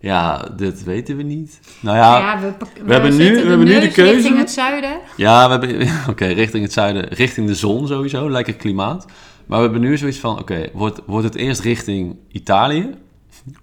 Ja, 0.02 0.48
dit 0.56 0.84
weten 0.84 1.18
we 1.18 1.24
niet. 1.24 1.60
Nou 1.80 1.98
ja, 1.98 2.18
ja, 2.18 2.34
ja, 2.34 2.40
we, 2.42 2.54
we, 2.86 2.94
hebben 2.94 3.18
nu- 3.18 3.34
we 3.42 3.48
hebben 3.50 3.68
nu 3.68 3.80
de 3.80 3.92
keuze. 3.92 4.14
richting 4.14 4.38
het 4.38 4.52
zuiden. 4.52 5.00
we 5.16 5.24
hebben... 5.52 5.90
Oké, 6.12 6.26
richting 6.26 6.64
het 6.64 6.74
zuiden, 6.74 7.08
richting 7.08 7.48
de 7.48 7.56
zon 7.56 7.88
sowieso, 7.88 8.30
lekker 8.30 8.54
klimaat. 8.54 9.06
Maar 9.46 9.58
we 9.58 9.64
hebben 9.64 9.82
nu 9.82 9.98
zoiets 9.98 10.18
van, 10.18 10.40
oké, 10.40 10.70
wordt, 10.74 11.02
wordt 11.06 11.26
het 11.26 11.36
eerst 11.36 11.62
richting 11.62 12.16
Italië? 12.32 12.90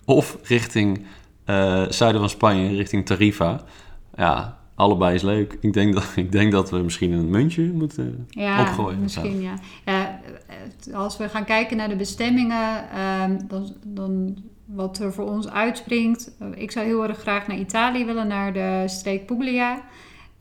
Of 0.04 0.36
richting 0.42 1.06
eh, 1.44 1.82
zuiden 1.88 2.20
van 2.20 2.30
Spanje, 2.30 2.76
richting 2.76 3.06
Tarifa? 3.06 3.60
Ja, 4.16 4.58
allebei 4.76 5.14
is 5.14 5.22
leuk. 5.22 5.58
Ik 5.60 5.72
denk 5.72 5.94
dat, 5.94 6.12
ik 6.16 6.32
denk 6.32 6.52
dat 6.52 6.70
we 6.70 6.76
misschien 6.78 7.12
een 7.12 7.30
muntje 7.30 7.72
moeten 7.72 8.26
Ja, 8.28 8.60
opgooien. 8.60 9.00
misschien 9.00 9.40
ja. 9.40 9.54
ja. 9.84 10.20
eh, 10.86 10.94
Als 10.94 11.16
we 11.16 11.28
gaan 11.28 11.44
kijken 11.44 11.76
naar 11.76 11.88
de 11.88 11.96
bestemmingen, 11.96 12.90
ehm, 12.90 13.38
dan, 13.48 13.74
dan 13.84 14.36
wat 14.64 14.98
er 14.98 15.12
voor 15.12 15.24
ons 15.30 15.48
uitspringt. 15.50 16.30
Ik 16.54 16.70
zou 16.70 16.86
heel 16.86 17.08
erg 17.08 17.18
graag 17.18 17.46
naar 17.46 17.58
Italië 17.58 18.04
willen, 18.04 18.26
naar 18.26 18.52
de 18.52 18.82
streek 18.86 19.26
Puglia. 19.26 19.82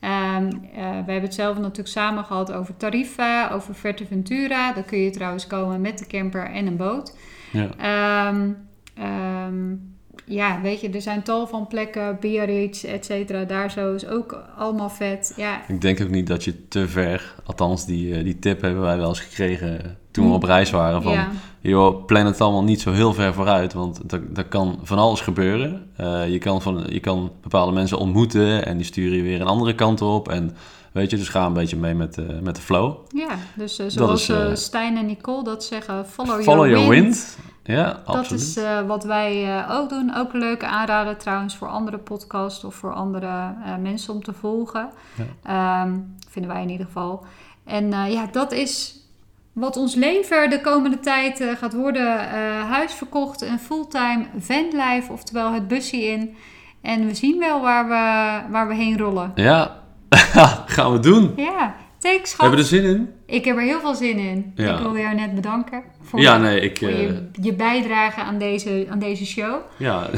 Ehm, 0.00 0.46
eh, 0.46 0.50
we 0.74 0.82
hebben 1.12 1.20
het 1.22 1.34
zelf 1.34 1.56
natuurlijk 1.58 1.88
samen 1.88 2.24
gehad 2.24 2.52
over 2.52 2.76
Tarifa, 2.76 3.50
over 3.50 3.74
Fuerteventura. 3.74 4.72
Daar 4.72 4.82
kun 4.84 4.98
je 4.98 5.10
trouwens 5.10 5.46
komen 5.46 5.80
met 5.80 5.98
de 5.98 6.06
camper 6.06 6.50
en 6.50 6.66
een 6.66 6.76
boot. 6.76 7.16
Ja. 7.52 7.68
Ehm, 7.78 8.50
ja, 10.26 10.60
weet 10.60 10.80
je, 10.80 10.90
er 10.90 11.02
zijn 11.02 11.22
tal 11.22 11.46
van 11.46 11.66
plekken, 11.66 12.16
Biarritz, 12.20 12.84
et 12.84 13.04
cetera. 13.04 13.44
Daar 13.44 13.70
zo 13.70 13.94
is 13.94 14.06
ook 14.06 14.42
allemaal 14.56 14.90
vet. 14.90 15.32
Ja, 15.36 15.60
Ik 15.68 15.80
denk 15.80 16.00
ook 16.00 16.08
niet 16.08 16.26
dat 16.26 16.44
je 16.44 16.68
te 16.68 16.88
ver, 16.88 17.34
althans 17.44 17.86
die, 17.86 18.14
eh, 18.14 18.24
die 18.24 18.38
tip 18.38 18.60
hebben 18.60 18.82
wij 18.82 18.96
wel 18.96 19.08
eens 19.08 19.20
gekregen 19.20 19.98
toen 20.10 20.28
we 20.28 20.34
op 20.34 20.42
reis 20.42 20.70
waren. 20.70 21.02
Van, 21.02 21.12
ja. 21.12 21.30
joh, 21.60 22.04
plan 22.04 22.26
het 22.26 22.40
allemaal 22.40 22.64
niet 22.64 22.80
zo 22.80 22.92
heel 22.92 23.14
ver 23.14 23.34
vooruit, 23.34 23.72
want 23.72 24.12
er, 24.12 24.22
er 24.34 24.44
kan 24.44 24.78
van 24.82 24.98
alles 24.98 25.20
gebeuren. 25.20 25.90
Eh, 25.96 26.28
je, 26.28 26.38
kan 26.38 26.62
van, 26.62 26.84
je 26.88 27.00
kan 27.00 27.32
bepaalde 27.42 27.72
mensen 27.72 27.98
ontmoeten 27.98 28.66
en 28.66 28.76
die 28.76 28.86
sturen 28.86 29.16
je 29.16 29.22
weer 29.22 29.40
een 29.40 29.46
andere 29.46 29.74
kant 29.74 30.02
op. 30.02 30.28
En 30.28 30.56
weet 30.96 31.10
je, 31.10 31.16
dus 31.16 31.28
ga 31.28 31.46
een 31.46 31.52
beetje 31.52 31.76
mee 31.76 31.94
met, 31.94 32.14
de 32.14 32.38
met 32.42 32.56
de 32.56 32.62
flow. 32.62 32.96
Ja, 33.08 33.36
dus 33.56 33.78
eh, 33.78 33.86
zoals 33.88 34.20
is, 34.20 34.28
eh, 34.28 34.50
eh, 34.50 34.56
Stijn 34.56 34.96
en 34.96 35.06
Nicole 35.06 35.44
dat 35.44 35.64
zeggen, 35.64 36.06
follow, 36.06 36.42
Follow 36.42 36.66
your, 36.66 36.70
your 36.70 36.88
wind. 36.88 37.38
Ja, 37.66 37.84
Dat 38.04 38.16
absoluut. 38.16 38.42
is 38.42 38.56
eh, 38.56 38.80
wat 38.86 39.04
wij 39.04 39.58
eh, 39.58 39.70
ook 39.70 39.88
doen. 39.88 40.14
Ook 40.16 40.32
een 40.32 40.38
leuke 40.40 40.66
aanrader 40.66 41.16
trouwens 41.16 41.56
voor 41.56 41.68
andere 41.68 41.98
podcasts 41.98 42.64
of 42.64 42.74
voor 42.74 42.92
andere 42.92 43.26
eh, 43.64 43.76
mensen 43.80 44.14
om 44.14 44.22
te 44.22 44.32
volgen. 44.32 44.90
Ehm, 45.42 45.98
vinden 46.28 46.52
wij 46.52 46.62
in 46.62 46.70
ieder 46.70 46.86
geval. 46.86 47.24
En 47.64 47.90
ja, 47.90 48.26
dat 48.30 48.52
is 48.52 49.00
wat 49.52 49.76
ons 49.76 49.94
leven 49.94 50.50
de 50.50 50.60
komende 50.60 51.00
tijd 51.00 51.44
gaat 51.58 51.74
worden. 51.74 52.18
Huis 52.66 52.92
verkocht, 52.92 53.42
een 53.42 53.58
fulltime 53.58 54.24
vanlife, 54.38 55.12
oftewel 55.12 55.52
het 55.52 55.68
busje 55.68 56.04
in. 56.04 56.34
En 56.82 57.06
we 57.06 57.14
zien 57.14 57.38
wel 57.38 57.60
waar 57.60 57.84
we, 57.88 58.52
waar 58.52 58.68
we 58.68 58.74
heen 58.74 58.98
rollen. 58.98 59.32
Ja, 59.34 59.76
gaan 60.66 60.92
we 60.92 60.98
doen. 60.98 61.32
Ja, 61.36 61.74
schat. 62.22 62.40
hebben 62.40 62.58
er 62.58 62.64
zin 62.64 62.84
in. 62.84 63.10
Ik 63.26 63.44
heb 63.44 63.56
er 63.56 63.62
heel 63.62 63.80
veel 63.80 63.94
zin 63.94 64.18
in. 64.18 64.52
Ja. 64.54 64.72
Ik 64.74 64.78
wilde 64.78 64.98
jou 65.00 65.14
net 65.14 65.34
bedanken 65.34 65.82
voor, 66.02 66.20
Ja, 66.20 66.38
nee, 66.38 66.60
ik... 66.60 66.78
voor 66.78 66.88
eh, 66.88 67.00
je, 67.00 67.28
je 67.40 67.52
bijdrage 67.54 68.20
aan 68.20 68.38
deze, 68.38 68.86
aan 68.90 68.98
deze 68.98 69.26
show. 69.26 69.60
ja, 69.76 70.10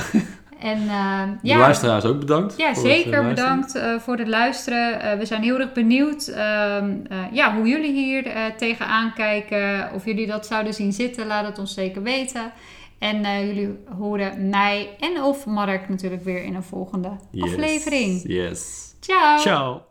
En 0.61 0.79
eh, 0.89 1.23
de 1.43 1.49
ja, 1.49 1.59
luisteraars 1.59 2.05
ook 2.05 2.19
bedankt. 2.19 2.57
ja, 2.57 2.69
het, 2.69 2.77
eh, 2.77 2.83
zeker 2.83 3.29
bedankt 3.29 3.81
voor 3.99 4.17
het 4.17 4.29
luisteren. 4.29 5.19
We 5.19 5.25
zijn 5.27 5.43
heel 5.43 5.59
erg 5.61 5.73
benieuwd 5.73 6.27
ehm, 6.27 6.97
eh, 7.09 7.19
ja, 7.33 7.55
hoe 7.55 7.69
jullie 7.69 7.93
hier 7.93 8.33
tegenaan 8.57 9.13
kijken. 9.15 9.91
Of 9.95 10.05
jullie 10.05 10.27
dat 10.27 10.47
zouden 10.47 10.75
zien 10.75 10.93
zitten, 10.93 11.27
laat 11.27 11.47
het 11.47 11.59
ons 11.59 11.75
zeker 11.75 12.03
weten. 12.03 12.53
En 12.99 13.47
jullie 13.47 13.79
horen 13.99 14.49
mij 14.49 14.89
en 15.01 15.23
of 15.23 15.47
Mark 15.47 15.89
natuurlijk 15.89 16.25
weer 16.25 16.43
in 16.45 16.55
een 16.55 16.63
volgende 16.63 17.11
Yes, 17.31 17.45
aflevering. 17.45 18.23
Yes. 18.27 18.95
Ciao! 19.01 19.39
Ciao. 19.39 19.88